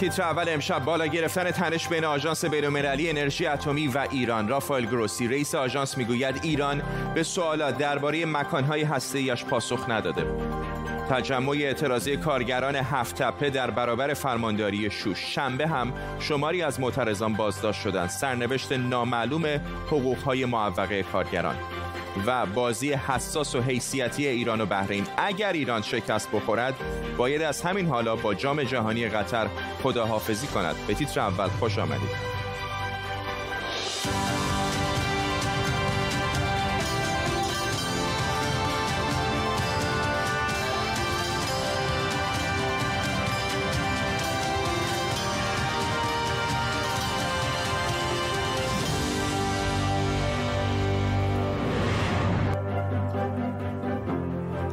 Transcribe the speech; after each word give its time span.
تیتر 0.00 0.22
اول 0.22 0.48
امشب 0.48 0.84
بالا 0.84 1.06
گرفتن 1.06 1.50
تنش 1.50 1.88
بین 1.88 2.04
آژانس 2.04 2.44
بین‌المللی 2.44 3.10
انرژی 3.10 3.46
اتمی 3.46 3.88
و 3.88 4.06
ایران. 4.10 4.48
رافائل 4.48 4.84
گروسی 4.86 5.28
رئیس 5.28 5.54
آژانس 5.54 5.98
می‌گوید 5.98 6.40
ایران 6.42 6.82
به 7.14 7.22
سوالات 7.22 7.78
درباره 7.78 8.26
مکانهای 8.26 8.82
هسته‌ایش 8.82 9.44
پاسخ 9.44 9.90
نداده. 9.90 10.24
تجمع 11.10 11.50
اعتراضی 11.50 12.16
کارگران 12.16 12.76
هفت 12.76 13.22
تپه 13.22 13.50
در 13.50 13.70
برابر 13.70 14.14
فرمانداری 14.14 14.90
شوش. 14.90 15.34
شنبه 15.34 15.66
هم 15.66 15.92
شماری 16.18 16.62
از 16.62 16.80
معترضان 16.80 17.34
بازداشت 17.34 17.80
شدند. 17.80 18.08
سرنوشت 18.08 18.72
نامعلوم 18.72 19.46
حقوقهای 19.86 20.44
معوقه 20.44 21.02
کارگران. 21.02 21.56
و 22.26 22.46
بازی 22.46 22.92
حساس 22.92 23.54
و 23.54 23.60
حیثیتی 23.60 24.26
ایران 24.26 24.60
و 24.60 24.66
بحرین. 24.66 25.06
اگر 25.16 25.52
ایران 25.52 25.82
شکست 25.82 26.30
بخورد 26.32 26.74
باید 27.16 27.42
از 27.42 27.62
همین 27.62 27.86
حالا 27.86 28.16
با 28.16 28.34
جام 28.34 28.62
جهانی 28.62 29.08
قطر 29.08 29.46
خداحافظی 29.82 30.46
کند. 30.46 30.74
به 30.86 30.94
تیتر 30.94 31.20
اول 31.20 31.48
خوش 31.48 31.78
آمدید. 31.78 32.39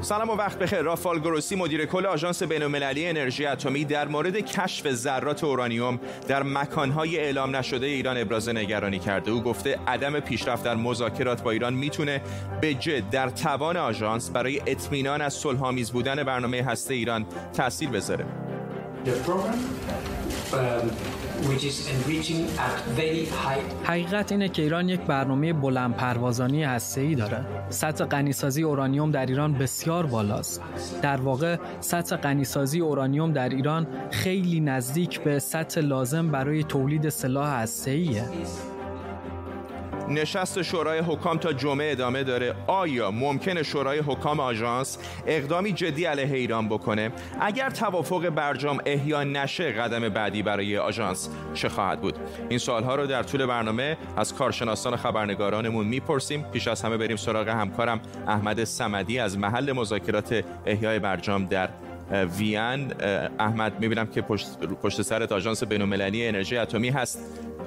سلام 0.08 0.30
و 0.30 0.36
وقت 0.36 0.60
بخیر. 0.60 0.82
رافال 0.82 1.20
گروسی 1.20 1.56
مدیر 1.56 1.86
کل 1.86 2.06
آژانس 2.06 2.44
بین‌المللی 2.44 3.08
انرژی 3.08 3.46
اتمی 3.46 3.86
در 3.86 4.08
مورد 4.08 4.38
کشف 4.38 4.92
ذرات 4.92 5.44
اورانیوم 5.44 6.00
در 6.28 6.44
مکانهای 6.44 7.18
اعلام 7.18 7.56
نشده 7.56 7.86
ایران 7.86 8.18
ابراز 8.18 8.50
نگرانی 8.50 9.00
کرده. 9.00 9.32
او 9.32 9.42
گفته 9.42 9.80
عدم 9.88 10.20
پیشرفت 10.20 10.64
در 10.64 10.76
مذاکرات 10.76 11.44
با 11.44 11.52
ایران 11.52 11.74
می‌تونه 11.74 12.22
به 12.62 12.74
جد 12.74 13.10
در 13.10 13.30
توان 13.30 13.78
آژانس 13.78 14.30
برای 14.30 14.62
اطمینان 14.68 15.22
از 15.22 15.34
صلحآمیز 15.34 15.92
بودن 15.92 16.24
برنامه 16.24 16.64
هسته 16.64 16.94
ایران 16.94 17.26
تاثیر 17.54 17.90
بذاره. 17.90 18.26
حقیقت 23.84 24.32
اینه 24.32 24.50
که 24.50 24.62
ایران 24.62 24.90
یک 24.90 25.00
برنامه 25.00 25.54
بلند 25.54 25.96
پروازانی 25.96 26.66
ای 26.66 27.16
داره. 27.16 27.46
سطح 27.70 28.06
غنیسازی 28.06 28.64
اورانیوم 28.64 29.12
در 29.12 29.26
ایران 29.26 29.54
بسیار 29.54 30.06
بالاست. 30.06 30.62
در 31.02 31.18
واقع 31.18 31.58
سطح 31.80 32.16
غنیسازی 32.16 32.80
اورانیوم 32.80 33.34
در 33.34 33.50
ایران 33.50 33.88
خیلی 34.12 34.60
نزدیک 34.60 35.20
به 35.20 35.40
سطح 35.40 35.82
لازم 35.82 36.32
برای 36.32 36.64
تولید 36.64 37.10
سلاح 37.10 37.50
هسته‌ایه. 37.50 38.24
نشست 40.10 40.62
شورای 40.62 41.00
حکام 41.00 41.38
تا 41.38 41.54
جمعه 41.54 41.92
ادامه 41.92 42.24
داره. 42.24 42.56
آیا 42.68 43.12
ممکنه 43.12 43.64
شورای 43.64 44.00
حکام 44.00 44.40
آژانس 44.40 44.98
اقدامی 45.28 45.74
جدی 45.74 46.06
علیه 46.06 46.34
ایران 46.34 46.70
بکنه؟ 46.70 47.12
اگر 47.42 47.70
توافق 47.70 48.30
برجام 48.30 48.80
احیا 48.86 49.24
نشه 49.24 49.72
قدم 49.72 50.10
بعدی 50.10 50.44
برای 50.44 50.78
آژانس 50.78 51.30
چه 51.54 51.70
خواهد 51.70 52.02
بود؟ 52.02 52.16
این 52.50 52.60
سوالها 52.60 52.96
رو 52.96 53.08
در 53.08 53.24
طول 53.24 53.46
برنامه 53.46 53.98
از 54.18 54.34
کارشناسان 54.36 54.96
خبرنگارانمون 54.96 55.88
می‌پرسیم. 55.88 56.42
پیش 56.42 56.68
از 56.68 56.82
همه 56.82 56.98
بریم 56.98 57.18
سراغ 57.18 57.48
همکارم 57.48 58.02
احمد 58.28 58.64
سمدی 58.64 59.20
از 59.20 59.38
محل 59.38 59.72
مذاکرات 59.72 60.44
احیای 60.66 61.00
برجام 61.00 61.46
در 61.46 61.70
وین 62.12 62.94
احمد 63.40 63.80
می‌بینم 63.80 64.08
که 64.08 64.22
پشت, 64.22 64.60
پشت 64.60 65.02
سرت 65.02 65.32
آژانس 65.32 65.64
بین‌المللی 65.64 66.28
انرژی 66.28 66.58
اتمی 66.58 66.90
هست. 66.90 67.20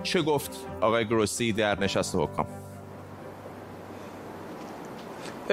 چه 0.03 0.23
گفت 0.23 0.67
آقای 0.81 1.05
گروسی 1.05 1.53
در 1.53 1.81
نشست 1.81 2.17
حکام؟ 2.17 2.47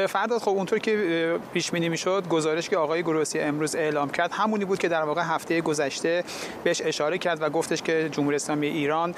فرداد 0.05 0.41
خب 0.41 0.49
اونطور 0.49 0.79
که 0.79 1.39
پیش 1.53 1.71
بینی 1.71 1.89
می‌شد 1.89 2.27
گزارش 2.29 2.69
که 2.69 2.77
آقای 2.77 3.03
گروسی 3.03 3.39
امروز 3.39 3.75
اعلام 3.75 4.09
کرد 4.09 4.31
همونی 4.31 4.65
بود 4.65 4.79
که 4.79 4.87
در 4.87 5.03
واقع 5.03 5.21
هفته 5.21 5.61
گذشته 5.61 6.23
بهش 6.63 6.81
اشاره 6.85 7.17
کرد 7.17 7.41
و 7.41 7.49
گفتش 7.49 7.81
که 7.81 8.09
جمهوری 8.11 8.35
اسلامی 8.35 8.67
ایران 8.67 9.15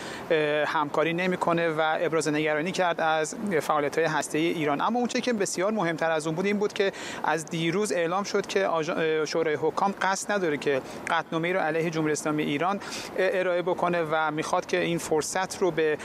همکاری 0.66 1.13
نمی‌کنه 1.13 1.69
و 1.69 1.97
ابراز 2.00 2.28
نگرانی 2.28 2.72
کرد 2.72 3.01
از 3.01 3.35
فعالیت 3.62 3.97
های 3.97 4.07
هسته 4.07 4.38
ایران. 4.38 4.81
اما 4.81 5.00
اونچه 5.00 5.22
که 5.22 5.34
بسیار 5.34 5.72
مهمتر 5.72 6.12
از 6.12 6.28
اون 6.28 6.35
بود 6.35 6.45
این 6.45 6.57
بود 6.57 6.73
که 6.73 6.91
از 7.23 7.46
دیروز 7.46 7.91
اعلام 7.91 8.23
شد 8.23 8.47
که 8.47 8.67
شورای 9.28 9.56
حکام 9.56 9.94
قصد 10.01 10.31
نداره 10.31 10.57
که 10.57 10.81
قطعنامه 11.09 11.53
رو 11.53 11.59
علیه 11.59 11.90
جمهوری 11.90 12.13
اسلامی 12.13 12.44
ایران 12.44 12.79
ارائه 13.17 13.61
بکنه 13.61 14.03
و 14.11 14.31
می‌خواد 14.31 14.66
که 14.66 14.79
این 14.79 14.97
فرصت 14.97 15.61
رو 15.61 15.72
به 15.72 15.97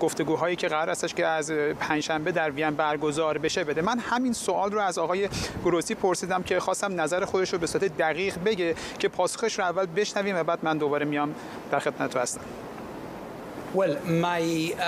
گفتگوهایی 0.00 0.56
که 0.56 0.68
قرار 0.68 0.90
استش 0.90 1.14
که 1.14 1.26
از 1.26 1.50
پنجشنبه 1.80 2.32
در 2.32 2.50
وین 2.50 2.70
برگزار 2.70 3.38
بشه 3.38 3.64
بده. 3.72 3.82
من 3.82 3.98
همین 3.98 4.32
سوال 4.32 4.72
رو 4.72 4.80
از 4.80 4.98
آقای 4.98 5.28
گروسی 5.64 5.94
پرسیدم 5.94 6.42
که 6.42 6.60
خواستم 6.60 7.00
نظر 7.00 7.24
خودش 7.24 7.52
رو 7.52 7.58
به 7.58 7.66
صورت 7.66 7.84
دقیق 7.84 8.38
بگه 8.44 8.74
که 8.98 9.08
پاسخش 9.08 9.58
رو 9.58 9.64
اول 9.64 9.86
بشنویم 9.86 10.36
و 10.36 10.42
بعد 10.42 10.58
من 10.62 10.78
دوباره 10.78 11.06
میام 11.06 11.34
در 11.70 11.78
خدمت 11.78 12.16
هستم. 12.16 12.40
Well, 13.74 13.96
my, 14.06 14.74
uh, 14.76 14.82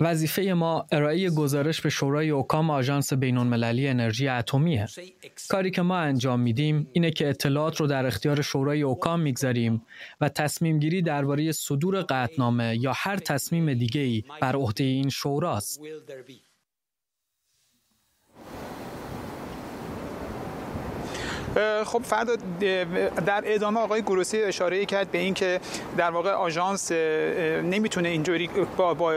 وظیفه 0.00 0.42
ما 0.42 0.86
ارائه 0.92 1.30
گزارش 1.30 1.80
به 1.80 1.90
شورای 1.90 2.30
حکام 2.30 2.70
آژانس 2.70 3.12
بین‌المللی 3.12 3.88
انرژی 3.88 4.28
اتمیه. 4.28 4.86
کاری 5.48 5.70
که 5.70 5.82
ما 5.82 5.96
انجام 5.96 6.40
میدیم 6.40 6.88
اینه 6.92 7.10
که 7.10 7.28
اطلاعات 7.28 7.80
رو 7.80 7.86
در 7.86 8.06
اختیار 8.06 8.42
شورای 8.42 8.82
حکام 8.82 9.20
می‌گذاریم 9.20 9.82
و 10.20 10.28
تصمیم 10.28 10.78
گیری 10.78 11.02
درباره 11.02 11.52
صدور 11.52 12.00
قطعنامه 12.00 12.76
یا 12.80 12.92
هر 12.96 13.16
تصمیم 13.16 13.74
دیگه 13.74 14.00
ای 14.00 14.24
بر 14.40 14.56
عهده 14.56 14.84
این 14.84 15.08
شوراست. 15.08 15.80
خب 21.84 22.02
فردا 22.04 22.36
در 23.26 23.42
ادامه 23.44 23.80
آقای 23.80 24.02
گروسی 24.02 24.42
اشاره 24.42 24.86
کرد 24.86 25.10
به 25.10 25.18
اینکه 25.18 25.60
در 25.96 26.10
واقع 26.10 26.30
آژانس 26.30 26.92
نمی‌تونه 26.92 28.08
اینجوری 28.08 28.50
با, 28.76 28.94
با 28.94 29.14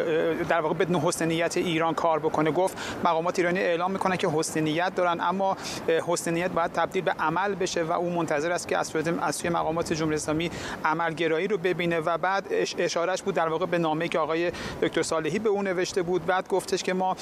در 0.50 0.62
واقع 0.62 0.74
بدون 0.74 1.02
حسن 1.02 1.28
نیت 1.28 1.58
ایران 1.58 1.94
کار 1.94 2.20
بکنه. 2.20 2.52
گفت 2.52 2.78
مقامات 3.04 3.40
ایرانی 3.40 3.60
اعلام 3.60 3.92
می‌کنن 3.92 4.16
که 4.16 4.28
حسن 4.28 4.60
نیت 4.60 4.96
دارن 4.96 5.22
اما 5.22 5.58
حسن 6.08 6.34
نیت 6.34 6.52
باید 6.52 6.72
تبدیل 6.72 7.04
به 7.04 7.12
عمل 7.12 7.56
بشه 7.56 7.84
و 7.84 7.92
او 7.92 8.10
منتظر 8.10 8.52
است 8.52 8.68
که 8.68 8.78
از 8.78 8.96
از 9.22 9.36
سوی 9.36 9.50
مقامات 9.50 9.94
جمهوری 9.94 10.16
اسلامی 10.16 10.52
عملگرایی 10.86 11.48
رو 11.48 11.58
ببینه 11.58 12.00
و 12.00 12.18
بعد 12.18 12.46
اشارهش 12.78 13.22
بود 13.22 13.36
در 13.36 13.48
واقع 13.48 13.66
به 13.66 13.78
نامه‌ای 13.78 14.10
که 14.10 14.20
آقای 14.20 14.52
دکتر 14.82 15.04
صالحی 15.04 15.40
به 15.40 15.50
اون 15.50 15.68
نوشته 15.68 16.02
بود. 16.02 16.26
بعد 16.26 16.48
گفتش 16.48 16.84
که 16.84 16.94
ما 16.94 17.16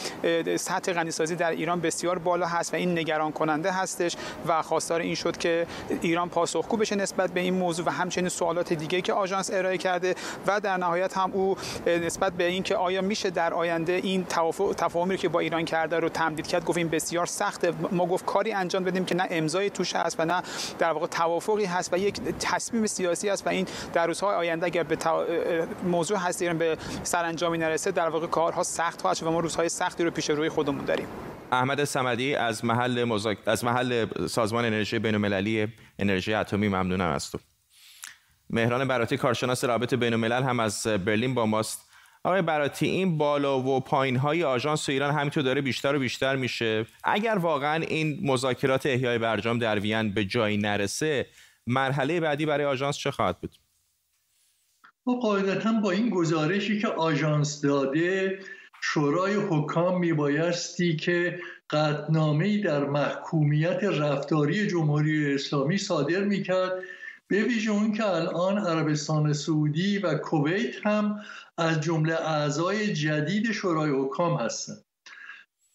سطح 0.55 0.93
غنیسازی 0.93 1.35
در 1.35 1.51
ایران 1.51 1.81
بسیار 1.81 2.17
بالا 2.17 2.45
هست 2.45 2.73
و 2.73 2.77
این 2.77 2.99
نگران 2.99 3.31
کننده 3.31 3.71
هستش 3.71 4.15
و 4.47 4.61
خواستار 4.61 5.01
این 5.09 5.15
شد 5.15 5.37
که 5.37 5.67
ایران 6.01 6.29
پاسخگو 6.29 6.77
بشه 6.77 6.95
نسبت 6.95 7.31
به 7.31 7.39
این 7.39 7.53
موضوع 7.53 7.85
و 7.85 7.89
همچنین 7.89 8.29
سوالات 8.29 8.73
دیگه 8.73 9.01
که 9.01 9.13
آژانس 9.13 9.49
ارائه 9.53 9.77
کرده 9.77 10.15
و 10.47 10.59
در 10.59 10.77
نهایت 10.77 11.17
هم 11.17 11.31
او 11.33 11.57
نسبت 11.87 12.33
به 12.33 12.43
اینکه 12.43 12.75
آیا 12.75 13.01
میشه 13.01 13.29
در 13.29 13.53
آینده 13.53 13.93
این 13.93 14.25
تفاهمی 14.77 15.17
که 15.17 15.29
با 15.29 15.39
ایران 15.39 15.65
کرده 15.65 15.99
رو 15.99 16.09
تمدید 16.09 16.47
کرد 16.47 16.65
گفت 16.65 16.77
این 16.77 16.89
بسیار 16.89 17.25
سخته. 17.25 17.73
ما 17.91 18.05
گفت 18.05 18.25
کاری 18.25 18.51
انجام 18.53 18.83
بدیم 18.83 19.05
که 19.05 19.15
نه 19.15 19.27
امضای 19.29 19.69
توش 19.69 19.95
هست 19.95 20.19
و 20.19 20.25
نه 20.25 20.43
در 20.79 20.91
واقع 20.91 21.07
توافقی 21.07 21.65
هست 21.65 21.93
و 21.93 21.97
یک 21.97 22.21
تصمیم 22.39 22.87
سیاسی 22.87 23.29
است 23.29 23.47
و 23.47 23.49
این 23.49 23.67
در 23.93 24.07
روزهای 24.07 24.35
آینده 24.35 24.65
اگر 24.65 24.83
به 24.83 24.97
موضوع 25.83 26.17
هست 26.17 26.41
ایران 26.41 26.57
به 26.57 26.77
سرانجامی 27.03 27.57
نرسه 27.57 27.91
در 27.91 28.09
واقع 28.09 28.27
کارها 28.27 28.63
سخت 28.63 29.01
خواهد 29.01 29.23
و 29.23 29.31
ما 29.31 29.39
روزهای 29.39 29.69
سختی 29.69 30.03
رو 30.03 30.11
پیش 30.11 30.29
روی 30.29 30.49
خودمون 30.49 30.85
داریم. 30.85 31.07
احمد 31.51 31.83
سمدی 31.83 32.35
از 32.35 32.65
محل 32.65 33.03
مزاک... 33.03 33.37
از 33.45 33.65
محل 33.65 34.05
سازمان 34.27 34.65
انرژی 34.65 34.99
بین‌المللی 34.99 35.67
انرژی 35.99 36.33
اتمی 36.33 36.67
ممنونم 36.67 37.09
از 37.09 37.31
تو. 37.31 37.39
مهران 38.49 38.87
براتی 38.87 39.17
کارشناس 39.17 39.63
رابط 39.63 39.93
بین‌الملل 39.93 40.43
هم 40.43 40.59
از 40.59 40.87
برلین 40.87 41.33
با 41.33 41.45
ماست. 41.45 41.89
آقای 42.23 42.41
براتی 42.41 42.85
این 42.85 43.17
بالا 43.17 43.59
و 43.59 43.79
پایین 43.79 44.15
های 44.15 44.43
آژانس 44.43 44.89
ایران 44.89 45.13
همینطور 45.13 45.43
داره 45.43 45.61
بیشتر 45.61 45.95
و 45.95 45.99
بیشتر 45.99 46.35
میشه. 46.35 46.85
اگر 47.03 47.35
واقعا 47.35 47.83
این 47.83 48.19
مذاکرات 48.23 48.85
احیای 48.85 49.17
برجام 49.17 49.59
در 49.59 49.79
وین 49.79 50.13
به 50.13 50.25
جایی 50.25 50.57
نرسه 50.57 51.25
مرحله 51.67 52.19
بعدی 52.19 52.45
برای 52.45 52.65
آژانس 52.65 52.97
چه 52.97 53.11
خواهد 53.11 53.41
بود؟ 53.41 53.55
خب 55.05 55.19
قاعدتا 55.21 55.71
با 55.71 55.91
این 55.91 56.09
گزارشی 56.09 56.79
که 56.79 56.87
آژانس 56.87 57.61
داده 57.61 58.39
شورای 58.81 59.33
حکام 59.33 59.99
میبایستی 59.99 60.95
که 60.95 61.39
قطنامه 61.69 62.61
در 62.61 62.85
محکومیت 62.85 63.83
رفتاری 63.83 64.67
جمهوری 64.67 65.33
اسلامی 65.33 65.77
صادر 65.77 66.23
می‌کرد 66.23 66.71
به 67.27 67.43
ویژه 67.43 67.71
اون 67.71 67.93
که 67.93 68.07
الان 68.07 68.57
عربستان 68.57 69.33
سعودی 69.33 69.97
و 69.97 70.17
کویت 70.17 70.85
هم 70.85 71.19
از 71.57 71.81
جمله 71.81 72.13
اعضای 72.13 72.93
جدید 72.93 73.51
شورای 73.51 73.91
حکام 73.91 74.37
هستند. 74.37 74.88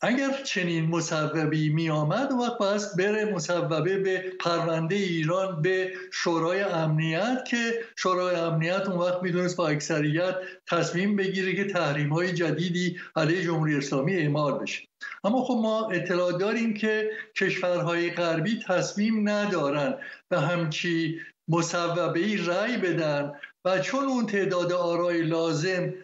اگر 0.06 0.42
چنین 0.42 0.84
مصوبی 0.84 1.68
می 1.68 1.90
آمد 1.90 2.32
وقت 2.32 2.58
باید 2.58 2.82
بره 2.98 3.24
مصوبه 3.24 3.98
به 3.98 4.32
پرونده 4.40 4.94
ایران 4.94 5.62
به 5.62 5.92
شورای 6.12 6.60
امنیت 6.60 7.44
که 7.48 7.84
شورای 7.96 8.36
امنیت 8.36 8.88
اون 8.88 8.98
وقت 8.98 9.22
می‌دونست 9.22 9.56
با 9.56 9.68
اکثریت 9.68 10.34
تصمیم 10.70 11.16
بگیره 11.16 11.54
که 11.54 11.64
تحریم 11.64 12.12
های 12.12 12.32
جدیدی 12.32 12.96
علیه 13.16 13.42
جمهوری 13.42 13.76
اسلامی 13.76 14.14
اعمال 14.14 14.58
بشه. 14.58 14.82
اما 15.24 15.44
خب 15.44 15.58
ما 15.62 15.90
اطلاع 15.90 16.38
داریم 16.38 16.74
که 16.74 17.10
کشورهای 17.36 18.10
غربی 18.10 18.60
تصمیم 18.66 19.28
ندارن 19.28 19.94
به 20.28 20.40
همچی 20.40 21.20
مصوبه 21.48 22.20
ای 22.20 22.36
رأی 22.36 22.76
بدن 22.76 23.32
و 23.64 23.78
چون 23.78 24.04
اون 24.04 24.26
تعداد 24.26 24.72
آرای 24.72 25.22
لازم 25.22 25.94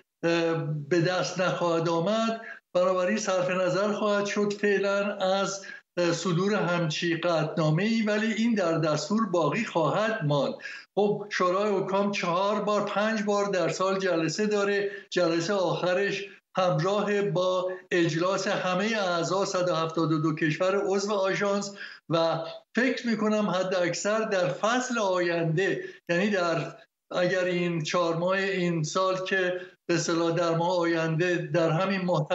به 0.89 1.01
دست 1.01 1.41
نخواهد 1.41 1.89
آمد 1.89 2.41
بنابراین 2.75 3.19
صرف 3.19 3.51
نظر 3.51 3.93
خواهد 3.93 4.27
شد 4.27 4.53
فعلا 4.53 5.17
از 5.17 5.67
صدور 6.13 6.55
همچی 6.55 7.17
قطنامه 7.17 7.83
ای 7.83 8.03
ولی 8.03 8.33
این 8.33 8.55
در 8.55 8.79
دستور 8.79 9.27
باقی 9.27 9.65
خواهد 9.65 10.25
ماند. 10.25 10.55
خب 10.95 11.27
شورای 11.31 11.77
حکام 11.77 12.13
چهار 12.13 12.63
بار 12.63 12.85
پنج 12.85 13.23
بار 13.23 13.45
در 13.45 13.69
سال 13.69 13.99
جلسه 13.99 14.47
داره. 14.47 14.91
جلسه 15.11 15.53
آخرش 15.53 16.25
همراه 16.57 17.23
با 17.23 17.73
اجلاس 17.91 18.49
همه 18.49 18.85
اعضا 18.85 19.45
172 19.45 20.35
کشور 20.35 20.83
عضو 20.87 21.13
آژانس 21.13 21.75
و 22.09 22.45
فکر 22.77 23.07
می‌کنم 23.07 23.51
حد 23.51 23.75
اکثر 23.75 24.21
در 24.21 24.49
فصل 24.49 24.99
آینده 24.99 25.85
یعنی 26.09 26.31
در 26.31 26.77
اگر 27.13 27.45
این 27.45 27.83
چهار 27.83 28.17
ماه 28.17 28.39
این 28.39 28.83
سال 28.83 29.25
که 29.25 29.61
به 29.89 29.99
صلاح 29.99 30.37
در 30.37 30.55
ماه 30.55 30.79
آینده 30.79 31.37
در 31.37 31.71
همین 31.71 32.01
ماه 32.01 32.29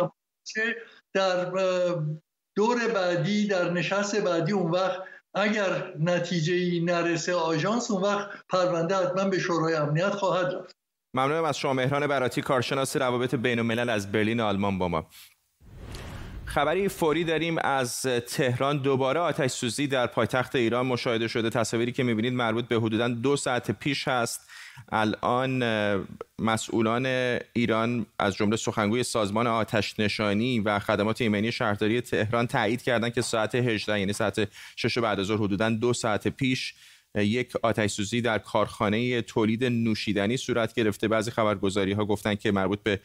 در 1.14 1.52
دور 2.56 2.88
بعدی 2.94 3.48
در 3.48 3.72
نشست 3.72 4.22
بعدی 4.22 4.52
اون 4.52 4.72
وقت 4.72 5.00
اگر 5.34 5.94
نتیجه 6.00 6.54
ای 6.54 6.80
نرسه 6.80 7.36
آژانس 7.36 7.92
اون 7.92 8.02
وقت 8.02 8.30
پرونده 8.50 8.96
حتما 8.96 9.30
به 9.30 9.40
شورای 9.40 9.74
امنیت 9.76 10.10
خواهد 10.10 10.54
رفت. 10.54 10.76
ممنونم 11.14 11.44
از 11.44 11.58
شما. 11.58 11.74
مهران 11.74 12.08
براتی 12.08 12.42
کارشناس 12.42 12.98
روابط 12.98 13.36
بین 13.36 13.60
الملل 13.60 13.90
از 13.90 14.12
برلین 14.12 14.40
آلمان 14.40 14.80
با 14.80 14.88
ما. 14.88 15.10
خبری 16.46 16.90
فوری 16.90 17.24
داریم 17.24 17.58
از 17.58 18.02
تهران. 18.02 18.82
دوباره 18.82 19.20
آتش 19.20 19.52
سوزی 19.52 19.88
در 19.88 20.08
پایتخت 20.08 20.56
ایران 20.56 20.86
مشاهده 20.86 21.28
شده. 21.28 21.50
تصاویری 21.50 21.92
که 21.92 22.04
می‌بینید 22.04 22.34
مربوط 22.34 22.68
به 22.68 22.76
حدودا 22.76 23.08
دو 23.08 23.36
ساعت 23.36 23.72
پیش 23.72 24.08
هست. 24.08 24.50
الان 24.92 25.64
مسئولان 26.40 27.06
ایران 27.54 28.06
از 28.20 28.36
جمله 28.36 28.56
سخنگوی 28.56 29.04
سازمان 29.04 29.48
آتش 29.48 30.00
نشانی 30.00 30.60
و 30.60 30.80
خدمات 30.80 31.22
ایمنی 31.22 31.52
شهرداری 31.52 32.02
تهران 32.02 32.48
تایید 32.48 32.82
کردند 32.82 33.14
که 33.14 33.22
ساعت 33.22 33.56
18 33.56 34.00
یعنی 34.00 34.14
ساعت 34.14 34.48
6 34.76 34.98
بعد 34.98 35.20
از 35.20 35.26
ظهر 35.26 35.38
حدودا 35.38 35.70
دو 35.70 35.94
ساعت 35.94 36.28
پیش 36.28 36.74
یک 37.16 37.54
آتش 37.64 37.92
سوزی 37.92 38.22
در 38.22 38.38
کارخانه 38.38 39.22
تولید 39.22 39.64
نوشیدنی 39.64 40.38
صورت 40.38 40.74
گرفته. 40.74 41.08
بعضی 41.08 41.32
خبرگزاری 41.32 41.92
ها 41.92 42.06
گفتن 42.06 42.36
که 42.36 42.52
مربوط 42.52 42.80
به 42.84 43.00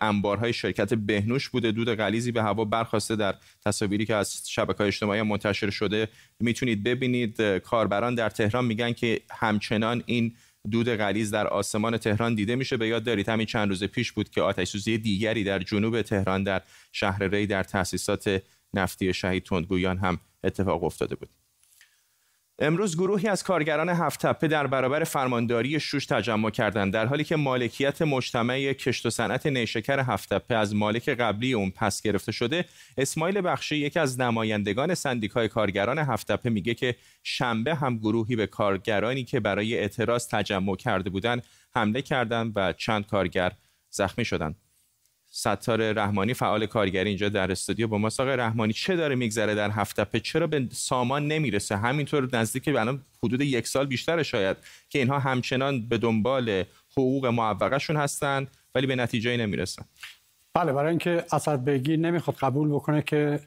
انبارهای 0.00 0.52
شرکت 0.52 0.94
بهنوش 0.94 1.48
بوده. 1.48 1.72
دود 1.72 1.94
غلیزی 1.94 2.32
به 2.32 2.42
هوا 2.42 2.64
برخواسته 2.64 3.16
در 3.16 3.34
تصاویری 3.64 4.06
که 4.06 4.14
از 4.14 4.42
شبکه 4.48 4.84
اجتماعی 4.84 5.22
منتشر 5.22 5.70
شده 5.70 6.08
می‌تونید 6.40 6.82
ببینید. 6.82 7.42
کاربران 7.58 8.14
در 8.14 8.28
تهران 8.28 8.64
میگن 8.64 8.92
که 8.92 9.20
همچنان 9.30 10.02
این 10.06 10.34
دود 10.70 10.88
غلیز 10.88 11.30
در 11.30 11.46
آسمان 11.46 11.98
تهران 11.98 12.34
دیده 12.34 12.56
میشه. 12.56 12.76
به 12.76 12.88
یاد 12.88 13.04
دارید 13.04 13.28
همین 13.28 13.46
چند 13.46 13.68
روز 13.68 13.84
پیش 13.84 14.12
بود 14.12 14.30
که 14.30 14.42
آتش 14.42 14.68
سوزی 14.68 14.98
دیگری 14.98 15.44
در 15.44 15.58
جنوب 15.58 16.02
تهران 16.02 16.42
در 16.42 16.62
شهر 16.92 17.22
ری 17.22 17.46
در 17.46 17.62
تأسیسات 17.62 18.42
نفتی 18.74 19.14
شهید 19.14 19.42
تندگویان 19.42 19.98
هم 19.98 20.20
اتفاق 20.44 20.84
افتاده 20.84 21.14
بود. 21.14 21.28
امروز 22.58 22.96
گروهی 22.96 23.28
از 23.28 23.42
کارگران 23.42 23.88
هفت 23.88 24.44
در 24.44 24.66
برابر 24.66 25.04
فرمانداری 25.04 25.80
شوش 25.80 26.06
تجمع 26.06 26.50
کردند 26.50 26.92
در 26.92 27.06
حالی 27.06 27.24
که 27.24 27.36
مالکیت 27.36 28.02
مجتمع 28.02 28.72
کشت 28.72 29.06
و 29.06 29.10
صنعت 29.10 29.46
نیشکر 29.46 30.00
هفت 30.00 30.52
از 30.52 30.74
مالک 30.74 31.08
قبلی 31.08 31.52
اون 31.52 31.70
پس 31.70 32.02
گرفته 32.02 32.32
شده. 32.32 32.64
اسماعیل 32.98 33.40
بخشی 33.40 33.76
یکی 33.76 33.98
از 33.98 34.20
نمایندگان 34.20 34.94
سندیکای 34.94 35.48
کارگران 35.48 35.98
هفت 35.98 36.46
میگه 36.46 36.74
که 36.74 36.96
شنبه 37.22 37.74
هم 37.74 37.98
گروهی 37.98 38.36
به 38.36 38.46
کارگرانی 38.46 39.24
که 39.24 39.40
برای 39.40 39.78
اعتراض 39.78 40.28
تجمع 40.28 40.76
کرده 40.76 41.10
بودند 41.10 41.42
حمله 41.74 42.02
کردند 42.02 42.52
و 42.56 42.72
چند 42.72 43.06
کارگر 43.06 43.52
زخمی 43.90 44.24
شدند. 44.24 44.61
ستار 45.34 45.92
رحمانی 45.92 46.34
فعال 46.34 46.66
کارگری 46.66 47.08
اینجا 47.08 47.28
در 47.28 47.52
استودیو 47.52 47.88
با 47.88 47.98
ما 47.98 48.08
آقای 48.18 48.36
رحمانی 48.36 48.72
چه 48.72 48.96
داره 48.96 49.14
میگذره 49.14 49.54
در 49.54 49.70
هفته 49.70 50.20
چرا 50.20 50.46
به 50.46 50.68
سامان 50.72 51.26
نمی‌رسه؟ 51.26 51.76
همینطور 51.76 52.28
نزدیک 52.32 52.68
الان 52.68 53.02
حدود 53.24 53.40
یک 53.40 53.66
سال 53.66 53.86
بیشتر 53.86 54.22
شاید 54.22 54.56
که 54.88 54.98
اینها 54.98 55.18
همچنان 55.18 55.88
به 55.88 55.98
دنبال 55.98 56.64
حقوق 56.90 57.26
معوقشون 57.26 57.96
هستند 57.96 58.50
ولی 58.74 58.86
به 58.86 58.96
نتیجه 58.96 59.36
نمی‌رسن. 59.36 59.84
بله 60.54 60.72
برای 60.72 60.90
اینکه 60.90 61.24
اسد 61.32 61.64
بگی 61.64 61.96
نمی‌خواد 61.96 62.36
قبول 62.36 62.68
بکنه 62.68 63.02
که 63.02 63.40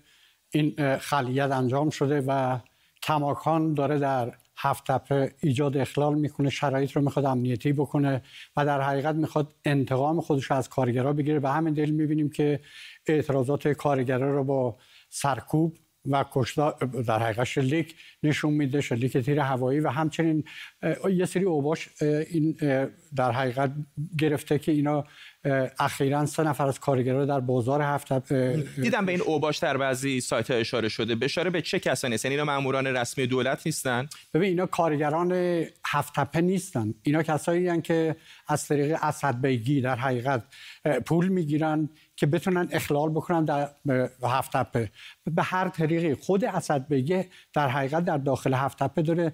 این 0.50 0.98
خلیت 0.98 1.52
انجام 1.52 1.90
شده 1.90 2.24
و 2.28 2.60
کماکان 3.02 3.74
داره 3.74 4.00
در 4.00 4.34
هفت 4.58 4.92
تپه 4.92 5.34
ایجاد 5.40 5.78
اخلال 5.78 6.16
می‌کنه 6.16 6.50
شرایط 6.50 6.92
رو 6.92 7.02
می‌خواد 7.02 7.26
امنیتی 7.26 7.74
بکنه 7.74 8.22
و 8.58 8.66
در 8.66 8.82
حقیقت 8.82 9.16
می‌خواد 9.16 9.54
انتقام 9.66 10.22
خودش 10.22 10.52
از 10.52 10.70
کارگرها 10.70 11.14
بگیره. 11.14 11.40
به 11.40 11.50
همین 11.50 11.74
دلیل 11.74 11.94
می‌بینیم 11.94 12.30
که 12.30 12.60
اعتراضات 13.08 13.68
کارگرا 13.68 14.36
رو 14.36 14.44
با 14.44 14.78
سرکوب 15.10 15.78
و 16.10 16.26
کشتا 16.32 16.72
در 17.08 17.20
حقیقت 17.20 17.44
شلیک 17.44 17.96
نشون 18.24 18.54
میده 18.54 18.82
شلیک 18.82 19.18
تیر 19.18 19.40
هوایی 19.40 19.80
و 19.80 19.90
همچنین 19.90 20.44
یه 21.14 21.26
سری 21.26 21.44
اوباش 21.44 21.90
این 22.02 22.58
در 23.16 23.32
حقیقت 23.32 23.72
گرفته 24.20 24.60
که 24.60 24.72
اینا 24.72 25.06
اخیرا 25.80 26.26
سه 26.26 26.44
نفر 26.44 26.68
از 26.68 26.80
کارگران 26.80 27.26
در 27.26 27.40
بازار 27.40 27.82
هفت 27.82 28.34
دیدم 28.82 29.06
به 29.06 29.12
این 29.12 29.22
اوباش 29.22 29.58
در 29.58 29.78
بعضی 29.78 30.22
سایت 30.22 30.52
ها 30.52 30.58
اشاره 30.58 30.90
شده. 30.90 31.26
اشاره 31.26 31.50
به 31.50 31.62
چه 31.62 31.80
کسانی 31.80 32.18
یعنی 32.24 32.36
اینا 32.36 32.46
ماموران 32.46 32.88
رسمی 32.88 33.28
دولت 33.28 33.62
نیستن؟ 33.66 34.08
ببین 34.34 34.50
اینا 34.50 34.66
کارگران 34.66 35.32
هفت 35.86 36.16
تپه 36.16 36.42
نیستن. 36.42 36.94
اینا 37.04 37.24
کسایی 37.24 37.68
هستند 37.68 37.84
که 37.84 38.16
از 38.48 38.68
طریق 38.68 38.98
اسد 39.02 39.42
بیگی 39.42 39.82
در 39.82 39.96
حقیقت 39.96 40.44
پول 41.06 41.28
می‌گیرن. 41.28 41.90
که 42.16 42.26
بتونن 42.26 42.68
اخلال 42.72 43.10
بکنن 43.10 43.46
در 43.46 43.70
هفت 44.24 44.52
تپه. 44.52 44.92
به 45.26 45.44
هر 45.44 45.70
طریقی. 45.70 46.14
خود 46.14 46.46
اسد 46.46 46.88
بگه 46.88 47.30
در 47.54 47.70
حقیقت 47.70 48.06
در 48.06 48.18
داخل 48.18 48.54
هفت 48.54 48.80
تپه 48.80 49.02
داره 49.02 49.34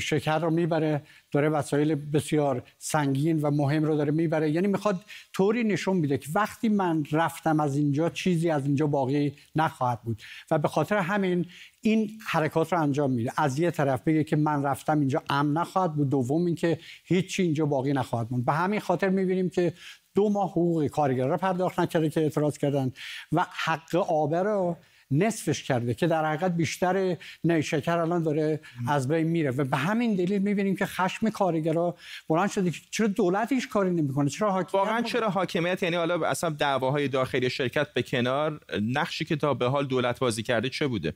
شکر 0.00 0.38
رو 0.38 0.50
می‌بره 0.50 1.02
داره 1.32 1.48
وسایل 1.48 1.94
بسیار 1.94 2.62
سنگین 2.78 3.42
و 3.42 3.50
مهم 3.50 3.84
رو 3.84 3.96
داره 3.96 4.12
می‌بره. 4.12 4.50
یعنی 4.50 4.68
می‌خواد 4.68 5.00
طوری 5.32 5.64
نشون 5.64 5.96
میده 5.96 6.18
که 6.18 6.28
وقتی 6.34 6.68
من 6.68 7.04
رفتم 7.12 7.60
از 7.60 7.76
اینجا 7.76 8.10
چیزی 8.10 8.50
از 8.50 8.66
اینجا 8.66 8.86
باقی 8.86 9.36
نخواهد 9.56 10.02
بود. 10.02 10.22
و 10.50 10.58
به 10.58 10.68
خاطر 10.68 10.96
همین 10.96 11.46
این 11.84 12.10
حرکات 12.26 12.72
رو 12.72 12.80
انجام 12.80 13.10
میده. 13.10 13.32
از 13.36 13.58
یه 13.58 13.70
طرف 13.70 14.02
بگه 14.02 14.24
که 14.24 14.36
من 14.36 14.62
رفتم 14.62 15.00
اینجا 15.00 15.22
امن 15.30 15.60
نخواهد 15.60 15.94
بود. 15.94 16.10
دوم 16.10 16.46
اینکه 16.46 16.78
هیچی 17.04 17.42
اینجا 17.42 17.66
باقی 17.66 17.92
نخواهد 17.92 18.28
بود 18.28 18.44
به 18.44 18.52
همین 18.52 18.80
خاطر 18.80 19.08
می‌بینیم 19.08 19.50
که 19.50 19.72
دو 20.14 20.28
ماه 20.28 20.50
حقوق 20.50 20.86
کارگر 20.86 21.26
رو 21.26 21.36
پرداخت 21.36 21.80
نکرده 21.80 22.10
که 22.10 22.20
اعتراض 22.20 22.58
کردن 22.58 22.92
و 23.32 23.46
حق 23.64 23.94
آبه 23.94 24.42
رو 24.42 24.76
نصفش 25.10 25.62
کرده 25.62 25.94
که 25.94 26.06
در 26.06 26.24
حقیقت 26.24 26.56
بیشتر 26.56 27.16
نیشکر 27.44 27.98
الان 27.98 28.22
داره 28.22 28.60
از 28.88 29.08
بین 29.08 29.26
میره. 29.26 29.50
و 29.50 29.64
به 29.64 29.76
همین 29.76 30.14
دلیل 30.14 30.42
می‌بینیم 30.42 30.76
که 30.76 30.86
خشم 30.86 31.30
کارگرا 31.30 31.96
بلند 32.28 32.50
شده 32.50 32.70
که 32.70 32.78
چرا 32.90 33.06
دولت 33.06 33.52
هیچ 33.52 33.68
کاری 33.68 33.90
نمی‌کنه؟ 33.90 34.30
چرا 34.30 34.52
حاکمیت 34.52 34.74
واقعا 34.74 35.02
چرا 35.02 35.30
حاکمیت؟ 35.30 35.82
یعنی 35.82 35.96
حالا 35.96 36.26
اصلا 36.26 36.50
دعواهای 36.50 37.08
داخلی 37.08 37.50
شرکت 37.50 37.94
به 37.94 38.02
کنار 38.02 38.60
نقشی 38.82 39.24
که 39.24 39.36
تا 39.36 39.54
به 39.54 39.66
حال 39.66 39.86
دولت 39.86 40.18
بازی 40.18 40.42
کرده 40.42 40.68
چه 40.68 40.86
بوده؟ 40.86 41.14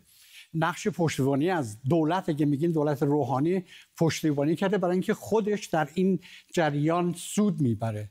نقش 0.58 0.88
پشتیبانی 0.88 1.50
از 1.50 1.82
دولت 1.82 2.36
که 2.38 2.46
میگین 2.46 2.72
دولت 2.72 3.02
روحانی 3.02 3.64
پشتیبانی 3.96 4.56
کرده 4.56 4.78
برای 4.78 4.92
اینکه 4.92 5.14
خودش 5.14 5.66
در 5.66 5.88
این 5.94 6.20
جریان 6.54 7.14
سود 7.16 7.60
می‌بره. 7.60 8.10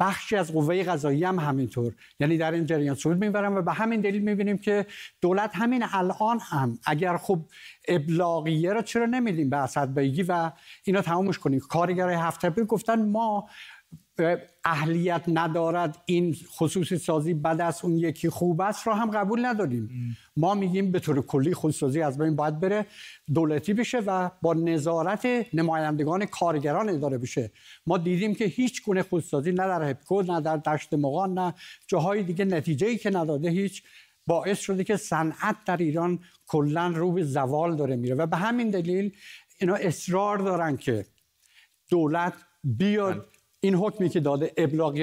بخشی 0.00 0.36
از 0.36 0.52
قوه 0.52 0.82
قضایی 0.82 1.24
هم 1.24 1.38
همینطور. 1.38 1.94
یعنی 2.20 2.38
در 2.38 2.52
این 2.52 2.66
جریان 2.66 2.94
سود 2.94 3.24
می‌برن 3.24 3.56
و 3.56 3.62
به 3.62 3.72
همین 3.72 4.00
دلیل 4.00 4.22
می‌بینیم 4.22 4.58
که 4.58 4.86
دولت 5.20 5.50
همین 5.54 5.84
الان 5.92 6.38
هم 6.40 6.78
اگر 6.84 7.16
خب 7.16 7.44
ابلاغیه 7.88 8.72
رو 8.72 8.82
چرا 8.82 9.06
نمیدیم 9.06 9.50
به 9.50 9.56
اسد 9.56 9.94
بیگی 9.94 10.22
و 10.22 10.50
اینا 10.84 11.02
تمامش 11.02 11.38
کنیم؟ 11.38 11.60
کارگرای 11.60 12.14
هفته 12.14 12.50
گفتن 12.50 13.10
ما 13.10 13.48
اهلیت 14.64 15.22
ندارد. 15.28 16.02
این 16.06 16.36
خصوصی 16.58 16.98
سازی 16.98 17.34
بعد 17.34 17.60
از 17.60 17.80
اون 17.82 17.98
یکی 17.98 18.28
خوب 18.28 18.60
است. 18.60 18.86
را 18.86 18.94
هم 18.94 19.10
قبول 19.10 19.46
نداریم. 19.46 20.16
ما 20.36 20.54
میگیم 20.54 20.92
به 20.92 21.00
طور 21.00 21.22
کلی 21.22 21.54
خصوصی 21.54 22.02
از 22.02 22.18
بین 22.18 22.36
باید 22.36 22.60
بره 22.60 22.86
دولتی 23.34 23.74
بشه 23.74 23.98
و 23.98 24.30
با 24.42 24.54
نظارت 24.54 25.26
نمایندگان 25.54 26.24
کارگران 26.26 26.88
اداره 26.88 27.18
بشه. 27.18 27.50
ما 27.86 27.98
دیدیم 27.98 28.34
که 28.34 28.44
هیچ 28.44 28.84
گونه 28.84 29.02
خصوصی 29.02 29.50
نه 29.50 29.66
در 29.66 29.90
هپکو 29.90 30.22
نه 30.22 30.40
در 30.40 30.56
دشت 30.56 30.94
مقان 30.94 31.34
نه 31.34 31.54
جاهای 31.86 32.22
دیگه 32.22 32.44
نتیجه 32.44 32.86
ای 32.86 32.96
که 32.96 33.10
نداده 33.10 33.50
هیچ 33.50 33.82
باعث 34.26 34.58
شده 34.58 34.84
که 34.84 34.96
صنعت 34.96 35.56
در 35.66 35.76
ایران 35.76 36.18
کلا 36.46 36.88
رو 36.88 37.12
به 37.12 37.22
زوال 37.22 37.76
داره 37.76 37.96
میره. 37.96 38.14
و 38.14 38.26
به 38.26 38.36
همین 38.36 38.70
دلیل 38.70 39.12
اینا 39.60 39.74
اصرار 39.74 40.38
دارن 40.38 40.76
که 40.76 41.06
دولت 41.90 42.34
بیاد 42.64 43.26
این 43.60 43.74
حکمی 43.74 44.08
که 44.08 44.20
داده 44.20 44.52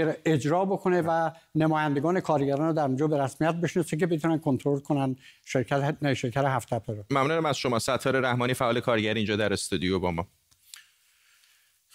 رو 0.04 0.14
اجرا 0.26 0.66
بکنه 0.66 1.02
و 1.02 1.32
نمایندگان 1.56 2.20
کارگران 2.20 2.68
رو 2.68 2.74
در 2.74 2.86
اونجا 2.86 3.08
به 3.08 3.24
رسمیت 3.24 3.56
بشناسه 3.56 3.98
که 3.98 4.08
بتونن 4.08 4.40
کنترل 4.40 4.80
کنن 4.80 5.16
شرکت 5.46 6.14
شرکت 6.14 6.44
هفت 6.46 6.74
رو 6.74 7.04
ممنونم 7.10 7.46
از 7.46 7.58
شما. 7.58 7.80
ستاره 7.80 8.22
رحمانی 8.22 8.54
فعال 8.54 8.80
کارگر 8.80 9.14
اینجا 9.14 9.36
در 9.36 9.54
استودیو 9.54 10.00
با 10.00 10.12
ما. 10.12 10.28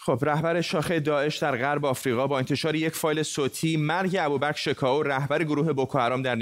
خب 0.03 0.19
رهبر 0.23 0.61
شاخه 0.61 1.01
داعش 1.01 1.37
در 1.39 1.57
غرب 1.57 1.85
آفریقا 1.85 2.27
با 2.27 2.39
انتشار 2.39 2.75
یک 2.75 2.95
فایل 2.95 3.23
صوتی 3.23 3.77
مرگ 3.77 4.17
ابوبکر 4.21 4.59
شکاو 4.59 5.03
رهبر 5.03 5.45
گروه 5.45 5.73
بوکو 5.73 5.99
حرام 5.99 6.23
در 6.23 6.35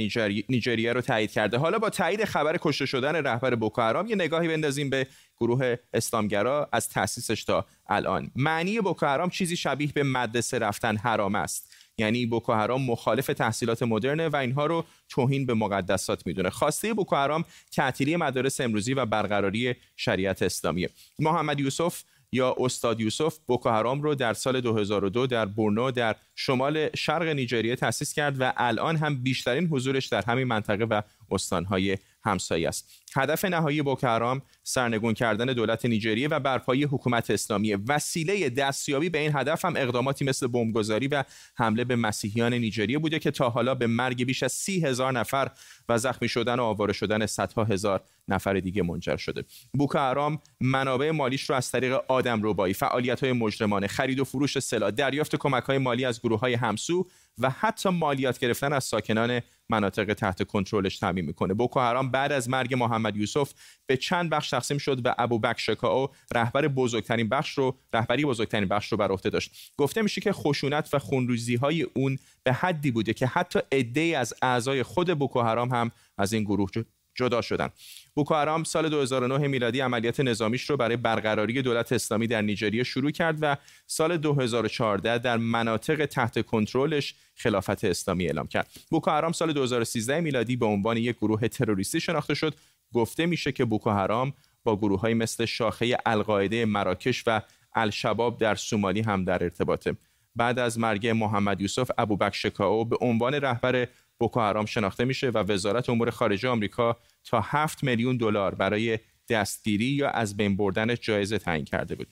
نیجریه 0.48 0.92
رو 0.92 1.00
تایید 1.00 1.30
کرده. 1.30 1.58
حالا 1.58 1.78
با 1.78 1.90
تایید 1.90 2.24
خبر 2.24 2.56
کشته 2.60 2.86
شدن 2.86 3.16
رهبر 3.16 3.54
بوکو 3.54 3.82
حرام 3.82 4.06
یه 4.06 4.16
نگاهی 4.16 4.48
بندازیم 4.48 4.90
به 4.90 5.06
گروه 5.40 5.76
اسلامگرا 5.94 6.68
از 6.72 6.88
تأسیسش 6.88 7.44
تا 7.44 7.66
الان. 7.88 8.30
معنی 8.36 8.80
بوکو 8.80 9.06
حرام 9.06 9.30
چیزی 9.30 9.56
شبیه 9.56 9.92
به 9.94 10.02
مدرسه 10.02 10.58
رفتن 10.58 10.96
حرام 10.96 11.34
است. 11.34 11.74
یعنی 11.98 12.26
بوکو 12.26 12.52
حرام 12.52 12.82
مخالف 12.82 13.26
تحصیلات 13.26 13.82
مدرنه 13.82 14.28
و 14.28 14.36
اینها 14.36 14.66
رو 14.66 14.84
توهین 15.08 15.46
به 15.46 15.54
مقدسات 15.54 16.26
می‌دونه. 16.26 16.50
خواسته 16.50 16.94
بوکو 16.94 17.16
حرام 17.16 17.44
تعطیلی 17.72 18.16
مدارس 18.16 18.60
امروزی 18.60 18.94
و 18.94 19.06
برقراری 19.06 19.74
شریعت 19.96 20.42
اسلامی 20.42 20.88
محمد 21.18 21.60
یوسف 21.60 22.02
یا 22.32 22.54
استاد 22.58 23.00
یوسف 23.00 23.38
بوکو 23.46 23.70
حرام 23.70 24.02
رو 24.02 24.14
در 24.14 24.32
سال 24.32 24.60
2002 24.60 25.26
در 25.26 25.46
بورنو 25.46 25.90
در 25.90 26.16
شمال 26.34 26.88
شرق 26.96 27.28
نیجریه 27.28 27.76
تأسیس 27.76 28.12
کرد 28.12 28.36
و 28.40 28.52
الان 28.56 28.96
هم 28.96 29.22
بیشترین 29.22 29.66
حضورش 29.66 30.06
در 30.06 30.24
همین 30.26 30.44
منطقه 30.44 30.84
و 30.84 31.02
استانهای 31.30 31.96
همسایه 32.28 32.68
است. 32.68 32.90
هدف 33.16 33.44
نهایی 33.44 33.82
بوکو 33.82 34.06
حرام 34.06 34.42
سرنگون 34.62 35.14
کردن 35.14 35.46
دولت 35.46 35.86
نیجریه 35.86 36.28
و 36.28 36.40
برپایی 36.40 36.84
حکومت 36.84 37.30
اسلامی. 37.30 37.74
وسیله 37.74 38.50
دستیابی 38.50 39.08
به 39.08 39.18
این 39.18 39.32
هدف 39.34 39.64
هم 39.64 39.76
اقداماتی 39.76 40.24
مثل 40.24 40.46
بمبگذاری 40.46 41.08
و 41.08 41.24
حمله 41.54 41.84
به 41.84 41.96
مسیحیان 41.96 42.54
نیجریه 42.54 42.98
بوده 42.98 43.18
که 43.18 43.30
تا 43.30 43.50
حالا 43.50 43.74
به 43.74 43.86
مرگ 43.86 44.24
بیش 44.24 44.42
از 44.42 44.52
سی 44.52 44.86
هزار 44.86 45.12
نفر 45.12 45.50
و 45.88 45.98
زخمی 45.98 46.28
شدن 46.28 46.60
و 46.60 46.62
آواره 46.62 46.92
شدن 46.92 47.26
صدها 47.26 47.64
هزار 47.64 48.04
نفر 48.28 48.54
دیگه 48.54 48.82
منجر 48.82 49.16
شده. 49.16 49.44
بوکو 49.74 49.98
حرام 49.98 50.38
منابع 50.60 51.10
مالیش 51.10 51.50
رو 51.50 51.56
از 51.56 51.70
طریق 51.70 51.98
آدم 52.08 52.40
ربایی 52.42 52.74
فعالیت 52.74 53.24
های 53.24 53.32
مجرمانه 53.32 53.86
خرید 53.86 54.20
و 54.20 54.24
فروش 54.24 54.58
سلاح 54.58 54.90
دریافت 54.90 55.36
کمک 55.36 55.62
های 55.62 55.78
مالی 55.78 56.04
از 56.04 56.20
گروه 56.20 56.40
های 56.40 56.54
همسو 56.54 57.06
و 57.40 57.50
حتی 57.50 57.88
مالیات 57.88 58.38
گرفتن 58.38 58.72
از 58.72 58.84
ساکنان 58.84 59.40
مناطق 59.70 60.14
تحت 60.14 60.42
کنترلش 60.42 60.98
تعمین 60.98 61.24
می‌کنه. 61.24 61.54
بوکو 61.54 61.80
حرام 61.80 62.10
بعد 62.10 62.32
از 62.32 62.48
مرگ 62.48 62.74
محمد 62.74 63.16
یوسف 63.16 63.52
به 63.86 63.96
چند 63.96 64.30
بخش 64.30 64.50
تقسیم 64.50 64.78
شد 64.78 65.06
و 65.06 65.14
ابوبکر 65.18 65.58
شکاو 65.58 66.08
رهبر 66.34 66.68
بزرگترین 66.68 67.28
بخش 67.28 67.58
رو 67.58 67.76
رهبری 67.94 68.24
بزرگترین 68.24 68.68
بخش 68.68 68.92
رو 68.92 68.98
بر 68.98 69.10
عهده 69.10 69.30
داشت. 69.30 69.72
گفته 69.76 70.02
میشه 70.02 70.20
که 70.20 70.32
خشونت 70.32 70.94
و 70.94 70.98
خونریزی 70.98 71.56
های 71.56 71.82
اون 71.82 72.18
به 72.42 72.52
حدی 72.52 72.90
بوده 72.90 73.14
که 73.14 73.26
حتی 73.26 73.58
عده‌ای 73.72 74.14
از 74.14 74.34
اعضای 74.42 74.82
خود 74.82 75.18
بوکو 75.18 75.42
حرام 75.42 75.70
هم 75.70 75.90
از 76.18 76.32
این 76.32 76.44
گروه 76.44 76.70
جدا 77.18 77.40
شدن 77.40 77.68
بوکو 78.14 78.34
حرام 78.34 78.64
سال 78.64 78.88
2009 78.88 79.48
میلادی 79.48 79.80
عملیات 79.80 80.20
نظامیش 80.20 80.70
رو 80.70 80.76
برای 80.76 80.96
برقراری 80.96 81.62
دولت 81.62 81.92
اسلامی 81.92 82.26
در 82.26 82.42
نیجریه 82.42 82.84
شروع 82.84 83.10
کرد 83.10 83.38
و 83.40 83.56
سال 83.86 84.16
2014 84.16 85.18
در 85.18 85.36
مناطق 85.36 86.06
تحت 86.06 86.46
کنترلش 86.46 87.14
خلافت 87.34 87.84
اسلامی 87.84 88.26
اعلام 88.26 88.46
کرد. 88.46 88.70
بوکو 88.90 89.10
حرام 89.10 89.32
سال 89.32 89.52
2013 89.52 90.20
میلادی 90.20 90.56
به 90.56 90.66
عنوان 90.66 90.96
یک 90.96 91.16
گروه 91.16 91.48
تروریستی 91.48 92.00
شناخته 92.00 92.34
شد. 92.34 92.54
گفته 92.94 93.26
میشه 93.26 93.52
که 93.52 93.64
بوکو 93.64 93.90
حرام 93.90 94.32
با 94.64 94.76
گروه 94.76 95.00
های 95.00 95.14
مثل 95.14 95.44
شاخه 95.44 95.96
القاعده 96.06 96.64
مراکش 96.64 97.24
و 97.26 97.42
الشباب 97.74 98.38
در 98.38 98.54
سومالی 98.54 99.00
هم 99.00 99.24
در 99.24 99.44
ارتباطه. 99.44 99.96
بعد 100.36 100.58
از 100.58 100.78
مرگ 100.78 101.08
محمد 101.08 101.60
یوسف 101.60 101.90
ابوبکر 101.98 102.36
شکاو 102.36 102.84
به 102.84 102.96
عنوان 103.00 103.34
رهبر 103.34 103.88
بوکو 104.18 104.40
حرام 104.40 104.66
شناخته 104.66 105.04
میشه 105.04 105.30
و 105.30 105.38
وزارت 105.38 105.90
امور 105.90 106.10
خارجه 106.10 106.48
آمریکا 106.48 106.96
تا 107.24 107.40
7 107.40 107.84
میلیون 107.84 108.16
دلار 108.16 108.54
برای 108.54 108.98
دستگیری 109.28 109.84
یا 109.84 110.10
از 110.10 110.36
بین 110.36 110.56
بردن 110.56 110.94
جایزه 110.94 111.38
تعیین 111.38 111.64
کرده 111.64 111.94
بود. 111.94 112.08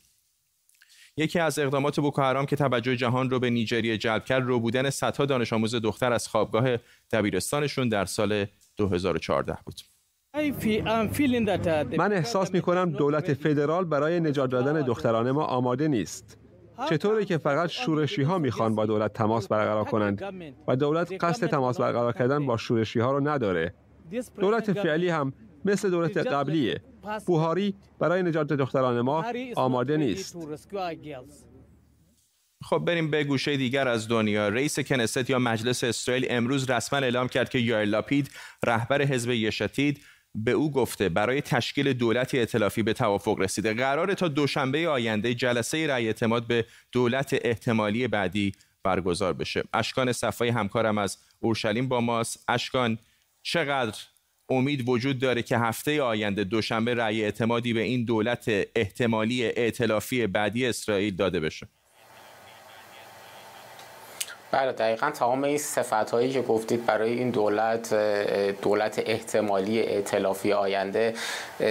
یکی 1.17 1.39
از 1.39 1.59
اقدامات 1.59 2.01
بوکو 2.01 2.23
حرام 2.23 2.47
که 2.47 2.57
توجه 2.57 2.97
جهان 2.97 3.31
رو 3.31 3.39
به 3.39 3.51
نیجریه 3.51 3.99
جلب 3.99 4.25
کرد 4.25 4.45
رو 4.45 4.61
بودن 4.61 4.91
صدها 4.91 5.27
دانش 5.27 5.53
آموز 5.53 5.75
دختر 5.75 6.13
از 6.13 6.29
خوابگاه 6.29 6.77
دبیرستانشون 7.13 7.89
در 7.89 8.05
سال 8.05 8.47
2014 8.77 9.59
بود. 9.65 9.81
من 11.99 12.13
احساس 12.13 12.55
می 12.55 12.61
کنم 12.61 12.91
دولت 12.91 13.35
فدرال 13.35 13.85
برای 13.85 14.21
نجات 14.21 14.51
دادن 14.51 14.83
دختران 14.83 15.31
ما 15.31 15.45
آماده 15.45 15.89
نیست. 15.89 16.39
چطوره 16.91 17.25
که 17.25 17.39
فقط 17.39 17.69
شورشی 17.69 18.23
ها 18.23 18.39
می‌خوان 18.39 18.75
با 18.75 18.87
دولت 18.87 19.13
تماس 19.13 19.49
برقرار 19.49 19.85
کنند؟ 19.85 20.23
و 20.69 20.77
دولت 20.77 21.25
قصد 21.25 21.47
تماس 21.47 21.81
برقرار 21.81 22.13
کردن 22.13 22.47
با 22.47 22.57
شورشی 22.57 23.01
ها 23.01 23.13
رو 23.13 23.29
نداره. 23.29 23.75
دولت 24.41 24.73
فعلی 24.73 25.09
هم 25.09 25.33
مثل 25.65 25.91
دولت 25.91 26.17
قبلیه. 26.17 26.81
بوهاری 27.27 27.75
برای 27.99 28.23
نجات 28.23 28.47
دختران 28.47 29.01
ما 29.01 29.25
آماده 29.57 29.97
نیست. 29.97 30.37
خب 32.65 32.79
بریم 32.79 33.11
به 33.11 33.25
گوشه 33.25 33.57
دیگر 33.57 33.89
از 33.89 34.09
دنیا. 34.09 34.49
رئیس 34.49 34.81
کنست 34.81 35.31
یا 35.31 35.39
مجلس 35.39 35.85
اسرائیل 35.85 36.27
امروز 36.31 36.71
رسما 36.71 36.99
اعلام 36.99 37.29
کرد 37.29 37.49
که 37.49 37.59
یایر 37.59 37.89
لاپید 37.89 38.31
رهبر 38.65 39.03
حزب 39.03 39.31
یشتید 39.31 40.01
به 40.37 40.51
او 40.51 40.73
گفته 40.73 41.09
برای 41.09 41.41
تشکیل 41.41 41.93
دولتی 41.93 42.39
ائتلافی 42.39 42.83
به 42.83 42.93
توافق 42.93 43.41
رسیده. 43.41 43.75
قرار 43.75 44.15
تا 44.15 44.29
دوشنبه 44.29 44.89
آینده 44.89 45.35
جلسه 45.35 45.87
رأی 45.87 46.07
اعتماد 46.07 46.47
به 46.47 46.65
دولت 46.93 47.37
احتمالی 47.43 48.09
بعدی 48.09 48.53
برگزار 48.83 49.33
بشه. 49.33 49.63
اشکان 49.75 50.13
صفای 50.13 50.49
همکارم 50.49 50.99
از 50.99 51.19
اورشلیم 51.41 51.89
با 51.89 52.01
ماست. 52.01 52.45
اشکان 52.49 52.99
چقدر 53.43 53.99
امید 54.49 54.89
وجود 54.89 55.19
داره 55.19 55.43
که 55.43 55.59
هفته 55.59 56.03
آینده 56.03 56.45
دوشنبه 56.45 56.95
رأی 56.95 57.23
اعتمادی 57.23 57.73
به 57.73 57.81
این 57.81 58.05
دولت 58.05 58.45
احتمالی 58.77 59.45
ائتلافی 59.45 60.27
بعدی 60.27 60.67
اسرائیل 60.67 61.17
داده 61.17 61.41
بشه؟ 61.41 61.69
بله 64.53 64.73
دقیقا 64.73 65.11
تمام 65.11 65.45
این 65.45 65.59
صفت 65.59 66.11
هایی 66.11 66.31
که 66.33 66.43
گفتید 66.43 66.87
برای 66.87 67.13
این 67.13 67.31
دولت 67.31 67.95
دولت 68.63 69.03
احتمالی 69.07 69.83
ائتلافی 69.83 70.53
آینده 70.53 71.15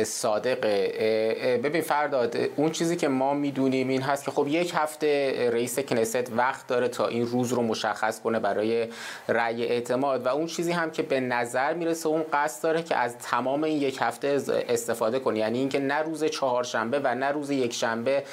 صادقه 0.03 1.59
ببین 1.63 1.81
فرداد 1.81 2.37
اون 2.55 2.71
چیزی 2.71 2.95
که 2.95 3.07
ما 3.07 3.33
می‌دونیم 3.33 3.87
این 3.87 4.01
هست 4.01 4.25
که 4.25 4.31
خب 4.31 4.47
یک 4.47 4.71
هفته 4.75 5.49
رئیس 5.53 5.79
کنست 5.79 6.31
وقت 6.35 6.67
داره 6.67 6.87
تا 6.87 7.07
این 7.07 7.25
روز 7.25 7.53
رو 7.53 7.61
مشخص 7.61 8.21
کنه 8.21 8.39
برای 8.39 8.87
رأی 9.27 9.63
اعتماد 9.63 10.25
و 10.25 10.29
اون 10.29 10.45
چیزی 10.45 10.71
هم 10.71 10.91
که 10.91 11.03
به 11.03 11.19
نظر 11.19 11.73
می‌رسه 11.73 12.09
اون 12.09 12.25
قصد 12.33 12.63
داره 12.63 12.83
که 12.83 12.95
از 12.95 13.17
تمام 13.17 13.63
این 13.63 13.81
یک 13.81 13.97
هفته 14.01 14.41
استفاده 14.69 15.19
کنه. 15.19 15.39
یعنی 15.39 15.59
اینکه 15.59 15.79
نه 15.79 15.99
روز 15.99 16.23
چهارشنبه 16.23 16.99
و 17.03 17.15
نه 17.15 17.31
روز 17.31 17.49
یک 17.49 17.73
شنبه 17.73 18.23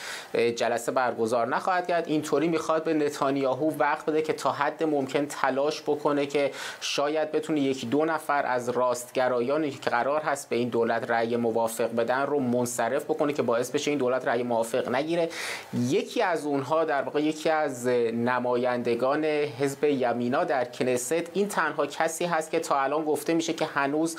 جلسه 0.57 0.93
برگزار 0.93 1.47
نخواهد 1.47 1.87
کرد. 1.87 2.09
اینطوری 2.09 2.49
می‌خواد 2.49 2.85
به 2.85 2.95
نتانیاهو 2.95 3.73
وقت 3.79 4.07
بده 4.07 4.23
که 4.33 4.39
تا 4.39 4.53
حد 4.53 4.85
ممکن 4.85 5.27
تلاش 5.27 5.83
بکنه 5.83 6.27
که 6.27 6.51
شاید 6.81 7.33
بتونه 7.33 7.61
یکی 7.61 7.87
دو 7.87 8.05
نفر 8.05 8.47
از 8.47 8.69
راستگرایانی 8.69 9.71
که 9.71 9.91
قرار 9.91 10.21
هست 10.21 10.49
به 10.49 10.57
این 10.57 10.69
دولت 10.69 11.11
رأی 11.11 11.37
موافق 11.37 11.95
بدن 11.95 12.27
رو 12.27 12.39
منصرف 12.39 13.05
بکنه 13.05 13.33
که 13.33 13.43
باعث 13.43 13.71
بشه 13.71 13.91
این 13.91 13.99
دولت 13.99 14.29
رأی 14.29 14.43
موافق 14.43 14.89
نگیره. 14.89 15.29
یکی 15.75 16.23
از 16.23 16.47
اونها 16.47 16.85
در 16.85 17.03
واقع 17.03 17.23
یکی 17.23 17.51
از 17.51 17.87
نمایندگان 18.12 19.25
حزب 19.25 19.85
یمینا 19.85 20.45
در 20.45 20.65
کنست 20.65 21.12
این 21.33 21.49
تنها 21.49 21.87
کسی 21.87 22.25
هست 22.25 22.51
که 22.51 22.61
تا 22.61 22.81
الان 22.81 23.05
گفته 23.05 23.35
میشه 23.35 23.53
که 23.53 23.65
هنوز 23.65 24.17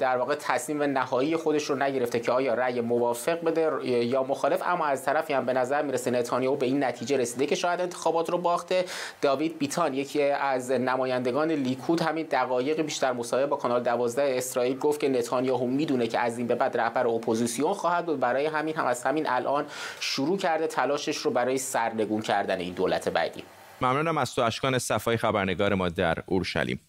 در 0.00 0.16
واقع 0.16 0.34
تصمیم 0.34 0.82
نهایی 0.82 1.36
خودش 1.36 1.64
رو 1.64 1.76
نگرفته 1.76 2.20
که 2.20 2.32
آیا 2.32 2.54
رأی 2.54 2.80
موافق 2.80 3.44
بده 3.44 3.86
یا 3.86 4.22
مخالف 4.22 4.62
اما 4.66 4.86
از 4.86 5.04
طرفی 5.04 5.32
هم 5.32 5.46
به 5.46 5.52
نظر 5.52 5.82
می‌رسه 5.82 6.10
نتانیاهو 6.10 6.56
به 6.56 6.66
این 6.66 6.84
نتیجه 6.84 7.16
رسیده 7.16 7.46
که 7.46 7.54
شاید 7.54 7.80
انتخابات 7.80 8.30
رو 8.30 8.38
باخته. 8.38 8.84
داوید 9.32 9.58
بیتان 9.58 9.94
یکی 9.94 10.22
از 10.22 10.70
نمایندگان 10.70 11.50
لیکود 11.50 12.00
همین 12.00 12.26
دقایق 12.30 12.80
بیشتر 12.82 13.12
مصاحبه 13.12 13.46
با 13.46 13.56
کانال 13.56 13.82
12 13.82 14.34
اسرائیل 14.36 14.78
گفت 14.78 15.00
که 15.00 15.08
نتانیاهو 15.08 15.66
می‌دونه 15.66 16.06
که 16.06 16.18
از 16.18 16.38
این 16.38 16.46
به 16.46 16.54
بعد 16.54 16.76
رهبر 16.76 17.06
اپوزیسیون 17.06 17.74
خواهد 17.74 18.06
بود. 18.06 18.20
برای 18.20 18.46
همین 18.46 18.76
هم 18.76 18.86
از 18.86 19.02
همین 19.02 19.28
الان 19.28 19.64
شروع 20.00 20.38
کرده 20.38 20.66
تلاشش 20.66 21.16
رو 21.16 21.30
برای 21.30 21.58
سرنگون 21.58 22.22
کردن 22.22 22.58
این 22.58 22.74
دولت 22.74 23.08
بعدی. 23.08 23.42
ممنونم 23.80 24.18
از 24.18 24.34
تو 24.34 24.42
اشکان 24.42 24.78
صفای 24.78 25.16
خبرنگار 25.16 25.74
ما 25.74 25.88
در 25.88 26.18
اورشلیم. 26.26 26.80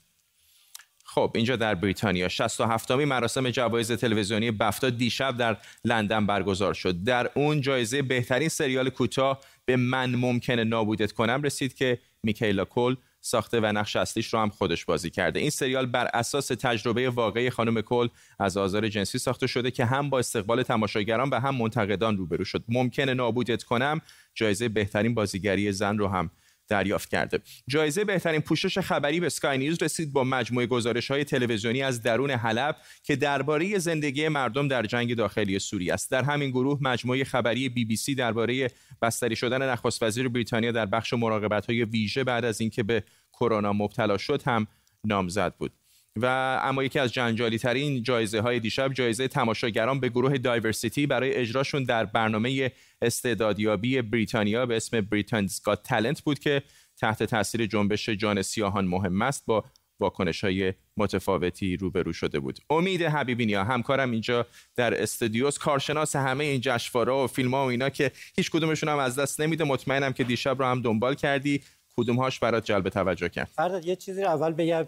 خب 1.06 1.32
اینجا 1.36 1.56
در 1.56 1.76
بریتانیا 1.76 2.28
67 2.28 2.92
می 2.92 3.06
مراسم 3.06 3.50
جوایز 3.50 3.92
تلویزیونی 3.92 4.52
بفتا 4.52 4.90
دیشب 4.90 5.38
در 5.38 5.58
لندن 5.86 6.26
برگزار 6.26 6.74
شد. 6.74 7.04
در 7.04 7.30
اون 7.34 7.62
جایزه 7.62 8.02
بهترین 8.02 8.50
سریال 8.50 8.90
کوتاه 8.90 9.40
به 9.66 9.76
من 9.76 10.16
ممکنه 10.16 10.64
نابودت 10.64 11.12
کنم 11.12 11.42
رسید 11.42 11.74
که 11.74 12.00
میکیلا 12.24 12.66
کول 12.66 12.96
ساخته 13.22 13.60
و 13.60 13.66
نقش 13.66 13.96
اصلیش 13.96 14.34
رو 14.34 14.40
هم 14.40 14.50
خودش 14.50 14.86
بازی 14.86 15.10
کرده. 15.10 15.40
این 15.40 15.50
سریال 15.50 15.86
بر 15.86 16.10
اساس 16.14 16.48
تجربه 16.48 17.10
واقعی 17.10 17.50
خانم 17.50 17.82
کل 17.82 18.08
از 18.40 18.58
آزار 18.58 18.90
جنسی 18.90 19.18
ساخته 19.18 19.48
شده 19.48 19.72
که 19.72 19.86
هم 19.86 20.10
با 20.10 20.20
استقبال 20.20 20.64
تماشاگران 20.64 21.30
و 21.30 21.40
هم 21.40 21.56
منتقدان 21.56 22.18
روبرو 22.18 22.46
شد. 22.46 22.64
ممکنه 22.68 23.14
نابودت 23.14 23.64
کنم 23.64 24.02
جایزه 24.36 24.70
بهترین 24.70 25.14
بازیگری 25.14 25.72
زن 25.72 25.98
رو 25.98 26.08
هم 26.08 26.32
دریافت 26.68 27.10
کرده. 27.10 27.40
جایزه 27.68 28.04
بهترین 28.04 28.42
پوشش 28.42 28.78
خبری 28.78 29.20
به 29.20 29.30
سکای 29.30 29.58
نیوز 29.58 29.84
رسید 29.84 30.14
با 30.14 30.24
مجموعه 30.24 30.66
گزارش 30.66 31.12
های 31.12 31.24
تلویزیونی 31.24 31.82
از 31.84 32.02
درون 32.02 32.32
حلب 32.32 32.78
که 33.04 33.16
درباره 33.16 33.78
زندگی 33.80 34.28
مردم 34.28 34.68
در 34.68 34.84
جنگ 34.84 35.16
داخلی 35.16 35.60
سوریه 35.60 35.94
است. 35.94 36.12
در 36.12 36.24
همین 36.24 36.50
گروه 36.50 36.80
مجموعه 36.82 37.24
خبری 37.24 37.70
بی 37.70 37.86
بی 37.86 37.96
سی 37.96 38.16
درباره 38.16 38.70
بستری 39.02 39.36
شدن 39.36 39.70
نخست 39.70 40.04
وزیر 40.04 40.30
بریتانیا 40.30 40.72
در 40.72 40.86
بخش 40.86 41.14
مراقبت 41.14 41.66
های 41.66 41.84
ویژه 41.84 42.24
بعد 42.24 42.46
از 42.46 42.62
اینکه 42.62 42.84
به 42.84 43.04
کرونا 43.34 43.74
مبتلا 43.74 44.18
شد 44.18 44.42
هم 44.46 44.68
نامزد 45.04 45.56
بود. 45.56 45.83
و 46.16 46.60
اما 46.64 46.84
یکی 46.84 47.00
از 47.00 47.14
جنجالی 47.14 47.58
ترین 47.58 48.04
جایزه 48.04 48.42
های 48.42 48.60
دیشب 48.60 48.94
جایزه 48.94 49.28
تماشاگران 49.28 50.00
به 50.00 50.10
گروه 50.10 50.38
دایورسیتی 50.38 51.08
برای 51.08 51.34
اجراشون 51.34 51.84
در 51.84 52.06
برنامه 52.06 52.72
استعدادیابی 53.02 54.02
بریتانیا 54.02 54.66
به 54.66 54.76
اسم 54.76 55.02
بریتانز 55.02 55.62
گات 55.62 55.84
تالنت 55.84 56.22
بود 56.22 56.40
که 56.40 56.64
تحت 56.98 57.24
تاثیر 57.24 57.66
جنبش 57.66 58.10
جان 58.10 58.42
سیاهان 58.42 58.86
مهم 58.86 59.22
است 59.22 59.46
با 59.46 59.64
واکنش 60.00 60.44
های 60.44 60.74
متفاوتی 60.98 61.78
روبرو 61.78 62.14
شده 62.14 62.40
بود. 62.40 62.60
امید 62.70 63.02
حبیبینیا 63.02 63.64
همکارم 63.64 64.12
اینجا 64.12 64.46
در 64.76 65.02
استودیوس 65.02 65.58
کارشناس 65.58 66.16
همه 66.16 66.44
این 66.44 66.62
جشنواره 66.62 67.14
و 67.14 67.28
فیلم 67.28 67.54
ها 67.54 67.66
و 67.66 67.70
اینا 67.70 67.90
که 67.90 68.12
هیچ 68.38 68.52
کدومشون 68.52 68.90
هم 68.90 68.98
از 68.98 69.20
دست 69.20 69.42
نمیده. 69.42 69.64
مطمئنم 69.64 70.14
که 70.14 70.24
دیشب 70.24 70.60
رو 70.60 70.66
هم 70.66 70.82
دنبال 70.82 71.16
کردی. 71.16 71.62
کدومهاش 71.98 72.40
برات 72.40 72.66
جلب 72.66 72.90
توجه 72.90 73.30
کرد؟ 73.30 73.50
فردا 73.56 73.80
یه 73.80 73.96
چیزی 73.96 74.22
رو 74.22 74.30
اول 74.30 74.52
بگم 74.52 74.88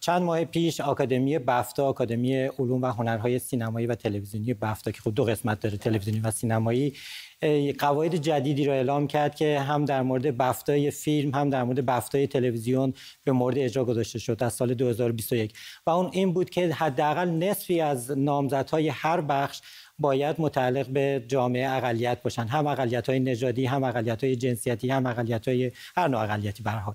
چند 0.00 0.22
ماه 0.22 0.44
پیش 0.44 0.80
آکادمی 0.80 1.38
بفتا 1.38 1.86
آکادمی 1.86 2.36
علوم 2.36 2.82
و 2.82 2.86
هنرهای 2.86 3.38
سینمایی 3.38 3.86
و 3.86 3.94
تلویزیونی 3.94 4.54
بفتا 4.54 4.90
که 4.90 5.00
خود 5.00 5.14
دو 5.14 5.24
قسمت 5.24 5.60
داره 5.60 5.76
تلویزیونی 5.76 6.20
و 6.20 6.30
سینمایی 6.30 6.94
قواعد 7.78 8.16
جدیدی 8.16 8.64
رو 8.64 8.72
اعلام 8.72 9.06
کرد 9.06 9.34
که 9.34 9.60
هم 9.60 9.84
در 9.84 10.02
مورد 10.02 10.36
بفتای 10.36 10.90
فیلم 10.90 11.34
هم 11.34 11.50
در 11.50 11.64
مورد 11.64 11.86
بفتای 11.86 12.26
تلویزیون 12.26 12.94
به 13.24 13.32
مورد 13.32 13.58
اجرا 13.58 13.84
گذاشته 13.84 14.18
شد 14.18 14.42
از 14.42 14.52
سال 14.52 14.74
2021 14.74 15.54
و 15.86 15.90
اون 15.90 16.10
این 16.12 16.32
بود 16.32 16.50
که 16.50 16.74
حداقل 16.74 17.30
نصفی 17.30 17.80
از 17.80 18.18
نامزدهای 18.18 18.88
هر 18.88 19.20
بخش 19.20 19.60
باید 20.02 20.36
متعلق 20.38 20.86
به 20.86 21.24
جامعه 21.28 21.70
اقلیت 21.70 22.22
باشن. 22.22 22.46
هم 22.46 22.66
اقلیت 22.66 23.08
های 23.08 23.20
نژادی 23.20 23.66
هم 23.66 23.84
اقلیت 23.84 24.24
های 24.24 24.36
جنسیتی 24.36 24.90
هم 24.90 25.06
اقلیت 25.06 25.48
های 25.48 25.70
هر 25.96 26.08
نوع 26.08 26.20
اقلیتی 26.20 26.62
به 26.62 26.70
حال. 26.70 26.94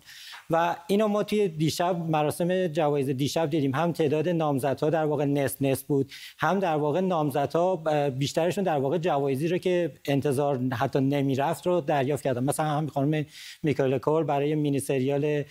و 0.50 0.76
اینو 0.88 1.08
ما 1.08 1.24
توی 1.24 1.48
دیشب 1.48 1.98
مراسم 2.10 2.68
جوایز 2.68 3.10
دیشب 3.10 3.50
دیدیم. 3.50 3.76
هم 3.76 3.92
تعداد 3.92 4.30
نامزدها 4.30 4.90
در 4.90 5.06
واقع 5.06 5.26
نصف 5.26 5.62
نصف 5.62 5.86
بود 5.86 6.12
هم 6.38 6.60
در 6.60 6.76
واقع 6.76 7.00
نامزدها 7.00 7.76
بیشترشون 8.10 8.64
در 8.64 8.78
واقع 8.78 8.98
جوایزی 8.98 9.48
رو 9.48 9.58
که 9.58 9.92
انتظار 10.06 10.60
حتی 10.74 11.00
نمی‌رفت 11.00 11.68
رو 11.68 11.82
دریافت 11.82 12.24
کردن. 12.24 12.44
مثلا 12.44 12.66
هم 12.66 12.88
خانم 12.88 13.26
میکائیل 13.64 13.98
کول 13.98 14.24
برای 14.24 14.56
مینی 14.56 14.80
سریال 14.80 15.44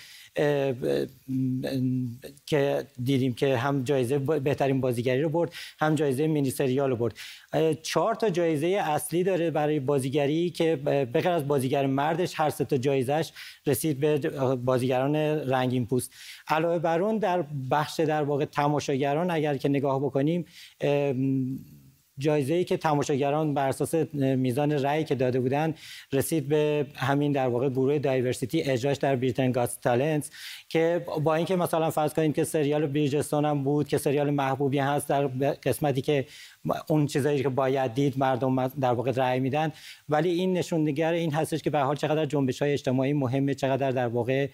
که 2.47 2.87
دیدیم 3.05 3.35
که 3.35 3.57
هم 3.57 3.85
جایزه 3.85 4.19
بهترین 4.19 4.81
بازیگری 4.81 5.23
رو 5.23 5.29
برد 5.29 5.53
هم 5.81 5.95
جایزه 5.95 6.27
مینی 6.27 6.51
سریال 6.51 6.91
رو 6.91 6.97
برد. 6.97 7.15
چهار 7.83 8.15
تا 8.15 8.31
جایزه 8.31 8.67
اصلی 8.67 9.25
داره 9.25 9.51
برای 9.51 9.81
بازیگری 9.81 10.51
که 10.51 10.77
بغیر 11.15 11.29
از 11.29 11.49
بازیگر 11.49 11.87
مردش 11.87 12.41
هر 12.41 12.51
سه 12.51 12.65
تا 12.65 12.77
جایزش 12.77 13.33
رسید 13.67 14.01
به 14.01 14.19
بازیگران 14.57 15.17
رنگین 15.17 15.87
پوست. 15.87 16.13
علاوه 16.49 16.79
بر 16.79 17.03
اون 17.03 17.19
در 17.19 17.45
بخش 17.71 18.01
در 18.01 18.23
واقع 18.23 18.45
تماشاگران 18.45 19.31
اگر 19.31 19.57
که 19.57 19.69
نگاه 19.69 20.01
بکنیم 20.01 20.45
جایزه 22.19 22.55
ای 22.55 22.65
که 22.65 22.77
تماشاگران 22.77 23.55
بر 23.55 23.69
اساس 23.69 23.95
میزان 24.15 24.73
رأی 24.73 25.05
که 25.05 25.15
داده 25.15 25.41
بودن 25.41 25.75
رسید 26.13 26.49
به 26.49 26.87
همین 26.95 27.33
در 27.33 27.49
واقع 27.49 27.69
گروه 27.69 27.99
دایورسیتی 27.99 28.63
اجراش 28.63 28.97
در 28.97 29.17
بریتن 29.17 29.53
گاست 29.53 29.81
تالنت 29.81 30.31
که 30.69 31.07
با 31.25 31.35
اینکه 31.35 31.57
مثلا 31.57 31.91
فرض 31.91 32.15
کنیم 32.15 32.33
که 32.33 32.45
سریال 32.45 32.87
بریجستون 32.87 33.45
هم 33.45 33.65
بود 33.65 33.89
که 33.89 33.99
سریال 33.99 34.31
محبوبی 34.31 34.79
هست 34.79 35.09
در 35.09 35.27
قسمتی 35.27 36.03
که 36.03 36.27
اون 36.89 37.07
چیزایی 37.07 37.43
که 37.43 37.49
باید 37.49 37.95
دید 37.95 38.19
مردم 38.19 38.69
در 38.69 38.93
واقع 38.93 39.13
رأی 39.13 39.41
میدن. 39.41 39.73
ولی 40.09 40.31
این 40.31 40.53
نشونگر 40.53 41.13
این 41.13 41.33
هستش 41.33 41.63
که 41.63 41.71
به 41.71 41.79
حال 41.79 41.97
چقدر 41.97 42.27
جنبش 42.27 42.63
های 42.63 42.73
اجتماعی 42.73 43.13
مهمه 43.13 43.55
چقدر 43.55 43.91
در 43.91 44.09
واقع 44.09 44.49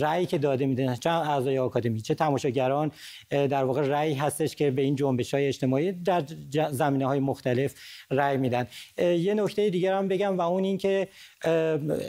رأی 0.00 0.26
که 0.26 0.38
داده 0.38 0.66
میدن 0.66 0.94
چه 0.94 1.10
اعضای 1.10 1.58
آکادمی 1.58 2.00
چه 2.00 2.14
تماشاگران 2.14 2.92
در 3.30 3.64
واقع 3.64 3.82
رأی 3.82 4.14
هستش 4.14 4.56
که 4.56 4.70
به 4.70 4.82
این 4.82 4.96
جنبش 4.96 5.34
های 5.34 5.46
اجتماعی 5.46 5.92
در 5.92 6.22
زمینه 6.70 7.06
های 7.06 7.20
مختلف 7.20 7.74
رأی 8.10 8.36
میدن. 8.36 8.66
یه 8.98 9.34
نکته 9.34 9.70
دیگر 9.70 9.94
هم 9.94 10.08
بگم 10.08 10.38
و 10.38 10.40
اون 10.40 10.64
این 10.64 10.78
که 10.78 11.08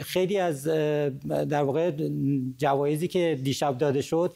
خیلی 0.02 0.38
از 0.38 0.64
در 1.28 1.62
واقع 1.62 1.92
جوایزی 2.56 3.08
که 3.08 3.38
دیشب 3.42 3.78
داده 3.78 4.02
شد 4.02 4.34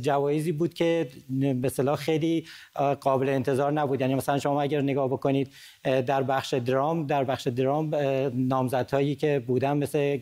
جوایزی 0.00 0.52
بود 0.52 0.74
که 0.74 1.08
به 1.54 1.68
صلاح 1.68 1.96
خیلی 1.96 2.44
قابل 3.00 3.28
انتظار 3.28 3.72
نبود. 3.72 4.00
یعنی 4.00 4.14
مثلا 4.14 4.38
شما 4.38 4.62
اگر 4.62 4.80
نگاه 4.80 5.08
بکنید 5.08 5.48
در 5.84 6.22
بخش 6.22 6.54
درام 6.54 7.06
در 7.06 7.24
بخش 7.24 7.46
درام 7.46 7.94
نامزدهایی 8.34 9.14
که 9.14 9.44
بودن 9.46 9.76
مثل 9.76 10.18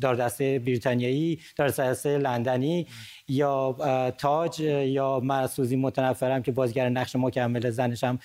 داردسته 0.00 0.58
بریتانیایی 0.58 1.38
داردسته 1.56 2.18
لندنی 2.18 2.86
یا 3.28 3.76
تاج 4.18 4.60
یا 4.60 5.20
مسوزی 5.24 5.76
متنفرم 5.76 6.42
که 6.42 6.52
بازیگر 6.52 6.88
نقش 6.88 7.16
مکمل 7.16 7.70
زنشم 7.70 8.18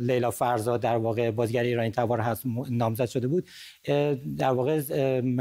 لیلا 0.00 0.30
فرزاد 0.30 0.80
در 0.80 0.96
واقع 0.96 1.30
بازیگر 1.30 1.62
ایرانی 1.62 1.90
تبار 1.90 2.20
هست 2.20 2.42
نامزد 2.70 3.06
شده 3.06 3.28
بود. 3.28 3.48
در 4.38 4.50
واقع 4.50 4.80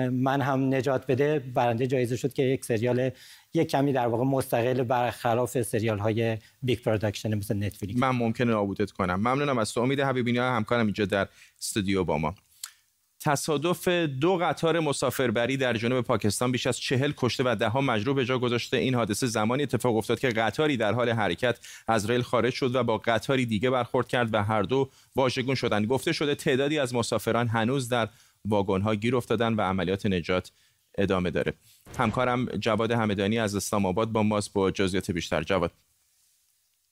من 0.09 0.41
هم 0.41 0.73
نجات 0.73 1.07
بده 1.07 1.39
برنده 1.39 1.87
جایزه 1.87 2.15
شد 2.15 2.33
که 2.33 2.43
یک 2.43 2.65
سریال 2.65 3.09
یک 3.55 3.67
کمی 3.67 3.93
در 3.93 4.07
واقع 4.07 4.23
مستقل 4.23 4.83
برخلاف 4.83 5.61
سریال 5.61 5.99
های 5.99 6.37
big 6.63 6.79
production 6.79 7.35
مثل 7.35 7.63
نتفلیکس 7.63 7.99
من 7.99 8.09
ممکنه 8.09 8.51
نابودت 8.51 8.91
کنم. 8.91 9.15
ممنونم 9.15 9.57
از 9.57 9.73
تو. 9.73 9.81
امید 9.81 9.99
حبیبی 9.99 10.37
همکارم 10.37 10.85
اینجا 10.85 11.05
در 11.05 11.27
استودیو 11.59 12.03
با 12.03 12.17
ما. 12.17 12.35
تصادف 13.19 13.87
دو 13.87 14.37
قطار 14.37 14.79
مسافربری 14.79 15.57
در 15.57 15.73
جنوب 15.73 16.05
پاکستان 16.05 16.51
بیش 16.51 16.67
از 16.67 16.79
چهل 16.79 17.13
کشته 17.17 17.43
و 17.45 17.55
دهها 17.55 17.81
مجروح 17.81 18.15
به 18.15 18.25
جا 18.25 18.39
گذاشته. 18.39 18.77
این 18.77 18.95
حادثه 18.95 19.27
زمانی 19.27 19.63
اتفاق 19.63 19.95
افتاد 19.97 20.19
که 20.19 20.29
قطاری 20.29 20.77
در 20.77 20.93
حال 20.93 21.09
حرکت 21.09 21.59
از 21.87 22.09
ریل 22.09 22.21
خارج 22.21 22.53
شد 22.53 22.75
و 22.75 22.83
با 22.83 22.97
قطاری 22.97 23.45
دیگه 23.45 23.69
برخورد 23.69 24.07
کرد 24.07 24.33
و 24.33 24.43
هر 24.43 24.61
دو 24.61 24.89
واژگون 25.15 25.55
شدند. 25.55 25.87
گفته 25.87 26.13
شده 26.13 26.35
تعدادی 26.35 26.79
از 26.79 26.95
مسافران 26.95 27.47
هنوز 27.47 27.89
در 27.89 28.09
واگن‌ها 28.45 28.95
گیر 28.95 29.15
افتادن 29.15 29.53
و 29.53 29.61
عملیات 29.61 30.05
نجات 30.05 30.51
ادامه 30.97 31.31
داره. 31.31 31.53
همکارم 31.97 32.45
جواد 32.45 32.91
همدانی 32.91 33.39
از 33.39 33.55
اسلام 33.55 33.85
آباد 33.85 34.11
با 34.11 34.23
ماست. 34.23 34.53
با 34.53 34.71
جزئیات 34.71 35.11
بیشتر. 35.11 35.43
جواد. 35.43 35.71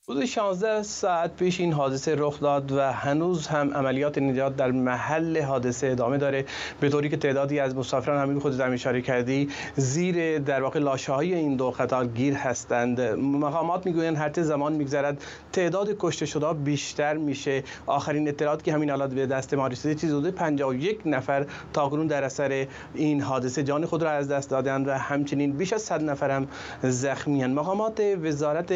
حدود 0.09 0.25
16 0.25 0.83
ساعت 0.83 1.35
پیش 1.35 1.59
این 1.59 1.73
حادثه 1.73 2.15
رخ 2.17 2.39
داد 2.39 2.71
و 2.71 2.81
هنوز 2.81 3.47
هم 3.47 3.73
عملیات 3.73 4.17
نجات 4.17 4.55
در 4.55 4.71
محل 4.71 5.41
حادثه 5.41 5.87
ادامه 5.87 6.17
داره. 6.17 6.45
به 6.79 6.89
طوری 6.89 7.09
که 7.09 7.17
تعدادی 7.17 7.59
از 7.59 7.75
مسافران 7.75 8.21
همین 8.21 8.39
خود 8.39 8.51
زمین 8.51 8.73
اشاره 8.73 9.01
کردی 9.01 9.49
زیر 9.75 10.39
در 10.39 10.63
واقع 10.63 10.79
لاشه 10.79 11.13
های 11.13 11.33
این 11.33 11.55
دو 11.55 11.71
قطار 11.71 12.07
گیر 12.07 12.33
هستند. 12.33 13.01
مقامات 13.19 13.85
می‌گویند 13.85 14.17
هر 14.17 14.31
زمان 14.41 14.73
میگذرد 14.73 15.23
تعداد 15.53 15.95
کشته 15.99 16.25
شده 16.25 16.53
بیشتر 16.53 17.17
میشه. 17.17 17.63
آخرین 17.85 18.27
اطلاعات 18.27 18.63
که 18.63 18.73
همین 18.73 18.89
حالات 18.89 19.13
به 19.13 19.25
دست 19.25 19.53
ما 19.53 19.67
رسیده 19.67 19.95
چیز 19.95 20.09
حدود 20.09 20.35
51 20.35 21.01
نفر 21.05 21.45
تاکنون 21.73 22.07
در 22.07 22.23
اثر 22.23 22.67
این 22.93 23.21
حادثه 23.21 23.63
جان 23.63 23.85
خود 23.85 24.03
را 24.03 24.11
از 24.11 24.27
دست 24.27 24.49
دادند 24.49 24.87
و 24.87 24.91
همچنین 24.91 25.51
بیش 25.51 25.73
از 25.73 25.81
100 25.81 26.03
نفر 26.03 26.29
هم 26.31 26.47
زخمی 26.83 27.45
مقامات 27.45 28.01
وزارت 28.23 28.73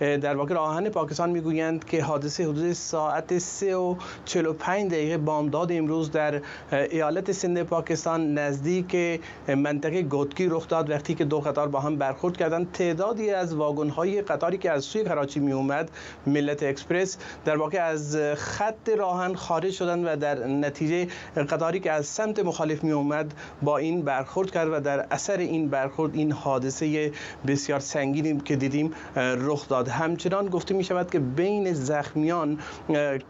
در 0.00 0.36
واقع 0.36 0.69
آهن 0.70 0.88
پاکستان 0.88 1.30
می‌گویند 1.30 1.84
که 1.84 2.02
حادثه 2.02 2.44
حدود 2.44 2.72
ساعت 2.72 3.38
3 3.38 3.76
و 3.76 3.96
45 4.24 4.90
دقیقه 4.90 5.18
بامداد 5.18 5.72
امروز 5.72 6.10
در 6.10 6.40
ایالت 6.72 7.32
سند 7.32 7.62
پاکستان 7.62 8.34
نزدیک 8.34 9.20
منطقه 9.48 10.02
گودکی 10.02 10.46
رخ 10.46 10.68
داد. 10.68 10.90
وقتی 10.90 11.14
که 11.14 11.24
دو 11.24 11.40
قطار 11.40 11.68
با 11.68 11.80
هم 11.80 11.96
برخورد 11.96 12.36
کردند 12.36 12.72
تعدادی 12.72 13.30
از 13.30 13.54
های 13.96 14.22
قطاری 14.22 14.58
که 14.58 14.70
از 14.70 14.84
سوی 14.84 15.04
کراچی 15.04 15.40
می 15.40 15.52
اومد 15.52 15.90
ملت 16.26 16.62
اکسپرس 16.62 17.16
در 17.44 17.56
واقع 17.56 17.82
از 17.82 18.16
خط 18.36 18.88
راهن 18.88 19.34
خارج 19.34 19.72
شدند 19.72 20.04
و 20.06 20.16
در 20.16 20.46
نتیجه 20.46 21.08
قطاری 21.36 21.80
که 21.80 21.92
از 21.92 22.06
سمت 22.06 22.38
مخالف 22.38 22.84
می 22.84 22.92
اومد 22.92 23.34
با 23.62 23.78
این 23.78 24.02
برخورد 24.02 24.50
کرد 24.50 24.68
و 24.72 24.80
در 24.80 25.06
اثر 25.10 25.36
این 25.36 25.68
برخورد 25.68 26.14
این 26.14 26.32
حادثه 26.32 27.12
بسیار 27.46 27.80
سنگینی 27.80 28.40
که 28.44 28.56
دیدیم 28.56 28.92
رخ 29.16 29.68
داد. 29.68 29.88
همچنان 29.88 30.48
گفته 30.60 30.74
می 30.74 30.84
شود 30.84 31.10
که 31.10 31.18
بین 31.18 31.72
زخمیان 31.72 32.58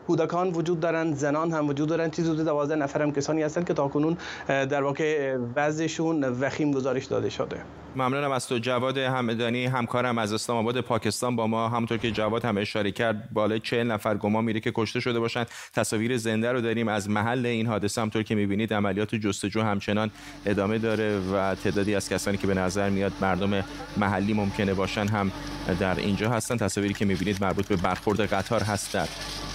کودکان 0.07 0.51
وجود 0.51 0.81
دارند 0.81 1.15
زنان 1.15 1.53
هم 1.53 1.69
وجود 1.69 1.89
دارند. 1.89 2.13
چیزی 2.13 2.31
حدود 2.31 2.45
12 2.45 2.77
نفر 2.77 3.03
هم 3.03 3.13
کسانی 3.13 3.43
هستند 3.43 3.67
که 3.67 3.75
تاکنون 3.75 4.17
در 4.49 4.83
واقع 4.83 5.37
وضعشون 5.57 6.25
وخیم 6.25 6.73
گزارش 6.73 7.05
داده 7.05 7.31
شده. 7.31 7.57
ممنونم 7.97 8.31
از 8.31 8.49
تو 8.49 8.59
جواد 8.59 8.99
همدانی 8.99 9.67
همکارم 9.67 10.19
از 10.19 10.33
اسلام 10.33 10.59
آباد 10.59 10.81
پاکستان 10.81 11.37
با 11.37 11.47
ما. 11.47 11.69
همونطور 11.69 11.99
که 11.99 12.11
جواد 12.11 12.45
هم 12.45 12.59
اشاره 12.59 12.93
کرد 12.93 13.29
بالای 13.33 13.61
40 13.61 13.87
نفر 13.87 14.17
گمان 14.17 14.45
میره 14.45 14.61
که 14.61 14.73
کشته 14.75 15.01
شده 15.01 15.21
باشند 15.21 15.47
تصاویر 15.73 16.17
زنده 16.17 16.53
رو 16.53 16.61
داریم 16.61 16.89
از 16.89 17.11
محل 17.11 17.47
این 17.47 17.67
حادثه. 17.67 18.01
همونطور 18.01 18.23
که 18.23 18.35
می‌بینید 18.35 18.75
عملیات 18.75 19.15
جستجو 19.15 19.63
همچنان 19.63 20.11
ادامه 20.47 20.79
داره 20.79 21.19
و 21.19 21.55
تعدادی 21.55 21.95
از 21.95 22.09
کسانی 22.09 22.37
که 22.37 22.47
به 22.47 22.55
نظر 22.55 22.91
میاد 22.91 23.13
مردم 23.21 23.65
محلی 23.97 24.35
ممکنه 24.35 24.75
باشن 24.75 25.09
هم 25.09 25.33
در 25.81 25.97
اینجا 25.97 26.31
هستن. 26.31 26.57
تصاویری 26.57 26.95
که 26.95 27.05
می‌بینید 27.05 27.45
مربوط 27.45 27.69
به 27.69 27.77
برخورد 27.77 28.21
قطار 28.21 28.63
هست 28.63 28.93
در 28.95 29.09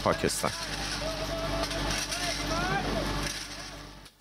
پاکستان. 0.03 0.51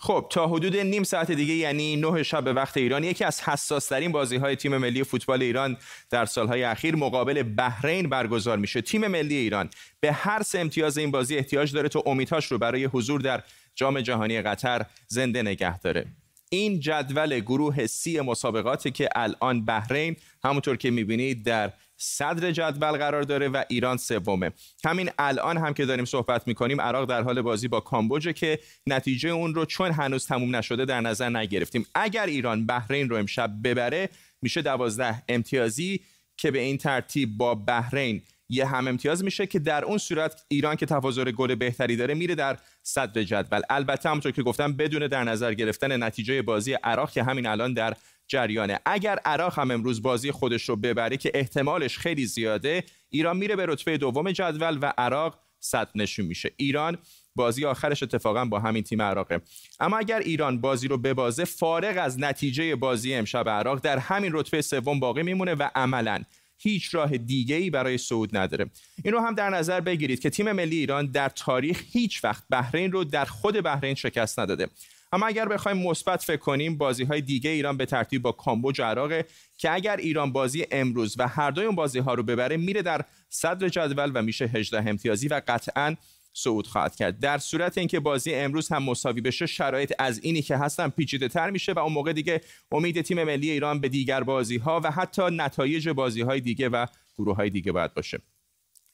خب 0.05 0.27
تا 0.31 0.47
حدود 0.47 0.77
نیم 0.77 1.03
ساعت 1.03 1.31
دیگه 1.31 1.55
یعنی 1.55 1.97
نه 1.97 2.23
شب 2.23 2.45
به 2.45 2.53
وقت 2.53 2.77
ایران 2.77 3.05
یکی 3.05 3.25
از 3.25 3.41
حساس 3.41 3.87
ترین 3.87 4.13
بازی 4.13 4.37
های 4.37 4.57
تیم 4.57 4.77
ملی 4.77 5.05
فوتبال 5.05 5.43
ایران 5.43 5.77
در 6.11 6.25
سالهای 6.25 6.63
اخیر 6.63 6.97
مقابل 6.97 7.43
بحرین 7.43 8.09
برگزار 8.09 8.59
میشه. 8.59 8.81
تیم 8.81 9.07
ملی 9.07 9.35
ایران 9.35 9.71
به 10.01 10.13
هر 10.13 10.43
سه 10.43 10.59
امتیاز 10.59 10.99
این 10.99 11.11
بازی 11.11 11.37
احتیاج 11.37 11.73
داره 11.73 11.89
تا 11.89 12.03
امیدهاش 12.07 12.47
رو 12.47 12.59
برای 12.59 12.85
حضور 12.85 13.21
در 13.21 13.43
جام 13.75 14.01
جهانی 14.01 14.43
قطر 14.43 14.87
زنده 15.09 15.43
نگه 15.43 15.79
داره. 15.79 16.07
این 16.51 16.81
جدول 16.81 17.41
گروه 17.41 17.87
سی 17.87 18.21
مسابقاتی 18.21 18.91
که 18.91 19.09
الان 19.17 19.65
بحرین 19.65 20.17
همونطور 20.45 20.77
که 20.77 20.91
می‌بینید 20.91 21.45
در 21.45 21.73
صدر 21.97 22.51
جدول 22.51 22.99
قرار 22.99 23.23
داره 23.23 23.49
و 23.49 23.65
ایران 23.69 23.97
سومه. 23.97 24.53
همین 24.85 25.11
الان 25.19 25.57
هم 25.57 25.75
که 25.75 25.85
داریم 25.85 26.05
صحبت 26.05 26.49
می‌کنیم 26.49 26.81
عراق 26.81 27.09
در 27.09 27.23
حال 27.23 27.43
بازی 27.43 27.69
با 27.69 27.81
کامبوجه 27.81 28.33
که 28.33 28.59
نتیجه 28.87 29.29
اون 29.29 29.55
رو 29.55 29.65
چون 29.65 29.91
هنوز 29.91 30.27
تموم 30.27 30.57
نشده 30.57 30.85
در 30.85 31.01
نظر 31.01 31.29
نگرفتیم. 31.29 31.87
اگر 31.95 32.27
ایران 32.27 32.67
بحرین 32.67 33.09
رو 33.09 33.17
امشب 33.17 33.51
ببره 33.65 34.09
میشه 34.43 34.63
دوازده 34.63 35.23
امتیازی 35.29 36.01
که 36.37 36.51
به 36.51 36.59
این 36.59 36.79
ترتیب 36.79 37.37
با 37.37 37.55
بحرین. 37.55 38.23
یه 38.49 38.67
هم 38.67 38.89
امتیاز 38.89 39.25
میشه 39.25 39.47
که 39.47 39.59
در 39.59 39.85
اون 39.85 39.99
صورت 39.99 40.45
ایران 40.49 40.77
که 40.77 40.87
تفاضل 40.87 41.31
گل 41.31 41.55
بهتری 41.55 41.97
داره 41.97 42.15
میره 42.15 42.35
در 42.35 42.59
صدر 42.83 43.23
جدول. 43.23 43.61
البته 43.71 44.09
همونطور 44.09 44.33
که 44.33 44.43
گفتم 44.43 44.73
بدون 44.73 45.07
در 45.07 45.25
نظر 45.25 45.55
گرفتن 45.55 46.03
نتیجه 46.03 46.43
بازی 46.43 46.73
عراق 46.73 47.11
که 47.11 47.23
همین 47.23 47.47
الان 47.47 47.75
در 47.75 47.97
جریانه. 48.29 48.79
اگر 48.87 49.19
عراق 49.25 49.59
هم 49.59 49.71
امروز 49.71 50.03
بازی 50.03 50.31
خودش 50.31 50.69
رو 50.69 50.77
ببره 50.77 51.17
که 51.17 51.31
احتمالش 51.35 51.99
خیلی 51.99 52.27
زیاده 52.27 52.85
ایران 53.11 53.37
میره 53.37 53.57
به 53.57 53.67
رتبه 53.67 53.99
دوم 53.99 54.33
جدول 54.33 54.79
و 54.83 54.93
عراق 54.99 55.39
صد 55.61 55.89
نشون 55.95 56.27
میشه. 56.27 56.51
ایران 56.57 56.99
بازی 57.37 57.65
آخرش 57.65 58.03
اتفاقا 58.03 58.45
با 58.45 58.61
همین 58.61 58.83
تیم 58.83 59.03
عراقه. 59.03 59.41
اما 59.81 59.99
اگر 59.99 60.19
ایران 60.19 60.61
بازی 60.61 60.89
رو 60.89 60.99
ببازه 60.99 61.45
فارغ 61.45 61.99
از 61.99 62.21
نتیجه 62.21 62.77
بازی 62.77 63.15
امشب 63.15 63.49
عراق 63.49 63.81
در 63.81 63.99
همین 63.99 64.31
رتبه 64.35 64.63
سوم 64.63 65.01
باقی 65.01 65.23
میمونه 65.23 65.55
و 65.55 65.69
عملا 65.75 66.23
هیچ 66.59 66.95
راه 66.95 67.19
دیگه 67.19 67.57
ای 67.57 67.71
برای 67.71 67.99
صعود 67.99 68.37
نداره. 68.37 68.71
این 69.05 69.15
رو 69.15 69.21
هم 69.21 69.35
در 69.35 69.51
نظر 69.51 69.81
بگیرید 69.81 70.21
که 70.21 70.31
تیم 70.31 70.53
ملی 70.53 70.77
ایران 70.77 71.07
در 71.07 71.29
تاریخ 71.29 71.83
هیچ 71.93 72.25
وقت 72.25 72.45
بحرین 72.51 72.93
رو 72.93 73.05
در 73.05 73.25
خود 73.25 73.61
بحرین 73.61 73.95
شکست 73.95 74.39
نداده. 74.41 74.69
اما 75.15 75.27
اگر 75.27 75.49
بخوایم 75.49 75.79
مثبت 75.79 76.23
فکر 76.23 76.37
کنیم 76.37 76.79
بازی 76.79 77.05
های 77.05 77.21
دیگه 77.21 77.51
ایران 77.51 77.77
به 77.77 77.87
ترتیب 77.87 78.23
با 78.23 78.33
کامبوج 78.33 78.81
عراق 78.81 79.13
که 79.59 79.71
اگر 79.71 79.97
ایران 79.97 80.33
بازی 80.33 80.67
امروز 80.71 81.15
و 81.19 81.29
هر 81.29 81.51
دوی 81.51 81.65
اون 81.65 81.75
بازی 81.75 81.99
ها 81.99 82.15
رو 82.15 82.23
ببره 82.23 82.57
میره 82.57 82.83
در 82.83 83.05
صدر 83.29 83.69
جدول 83.69 84.13
و 84.15 84.23
میشه 84.23 84.45
18 84.45 84.91
امتیازی 84.91 85.29
و 85.29 85.41
قطعا 85.49 85.97
صعود 86.33 86.67
خواهد 86.67 86.97
کرد. 86.97 87.19
در 87.19 87.39
صورت 87.39 87.79
اینکه 87.79 88.01
بازی 88.01 88.35
امروز 88.35 88.69
هم 88.69 88.83
مساوی 88.83 89.21
بشه 89.21 89.47
شرایط 89.47 89.93
از 89.99 90.21
اینی 90.25 90.43
که 90.43 90.57
هستن 90.57 90.89
پیچیده 90.89 91.29
تر 91.29 91.51
میشه 91.51 91.73
و 91.73 91.79
اون 91.79 91.93
موقع 91.93 92.13
دیگه 92.13 92.41
امید 92.73 93.01
تیم 93.01 93.25
ملی 93.25 93.51
ایران 93.51 93.81
به 93.81 93.89
دیگر 93.89 94.23
بازی 94.23 94.57
ها 94.57 94.81
و 94.85 94.91
حتی 94.91 95.23
نتایج 95.33 95.89
بازی 95.89 96.23
های 96.23 96.41
دیگه 96.41 96.69
و 96.69 96.87
گروه 97.19 97.37
های 97.37 97.51
دیگه 97.51 97.73
باید 97.73 97.95
باشه. 97.95 98.19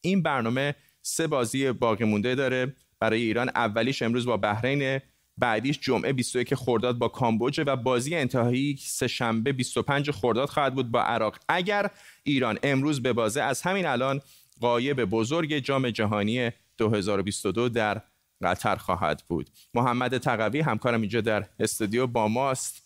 این 0.00 0.22
برنامه 0.22 0.74
سه 1.02 1.26
بازی 1.26 1.72
باقی 1.72 2.04
مونده 2.04 2.35
داره. 2.35 2.74
برای 3.00 3.22
ایران 3.22 3.48
اولیش 3.48 4.02
امروز 4.02 4.26
با 4.26 4.37
بحرین 4.37 5.00
بعدیش 5.40 5.79
جمعه 5.81 6.12
21 6.12 6.55
خرداد 6.55 6.98
با 6.98 7.09
کامبوج 7.09 7.61
و 7.66 7.76
بازی 7.76 8.14
انتهایی 8.14 8.76
سه 8.81 9.07
شنبه 9.07 9.53
25 9.53 10.11
خرداد 10.11 10.48
خواهد 10.48 10.74
بود 10.74 10.90
با 10.90 11.03
عراق. 11.03 11.38
اگر 11.48 11.90
ایران 12.22 12.59
امروز 12.62 13.03
به 13.03 13.12
بازه 13.12 13.42
از 13.42 13.62
همین 13.62 13.87
الان 13.87 14.20
قایب 14.61 15.05
بزرگ 15.05 15.59
جام 15.59 15.90
جهانی 15.90 16.50
2022 16.79 17.68
در 17.68 18.03
قطر 18.42 18.76
خواهد 18.76 19.22
بود. 19.29 19.50
محمد 19.74 20.18
تقوی 20.18 20.61
همکارم 20.61 21.00
اینجا 21.00 21.20
در 21.20 21.46
استودیو 21.61 22.07
با 22.07 22.29
ماست. 22.29 22.83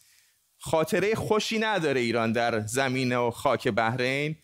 خاطره 0.59 1.15
خوشی 1.15 1.59
نداره 1.59 2.01
ایران 2.01 2.33
در 2.33 2.61
زمین 2.61 3.17
و 3.17 3.31
خاک 3.31 3.69
بحرین. 3.69 4.37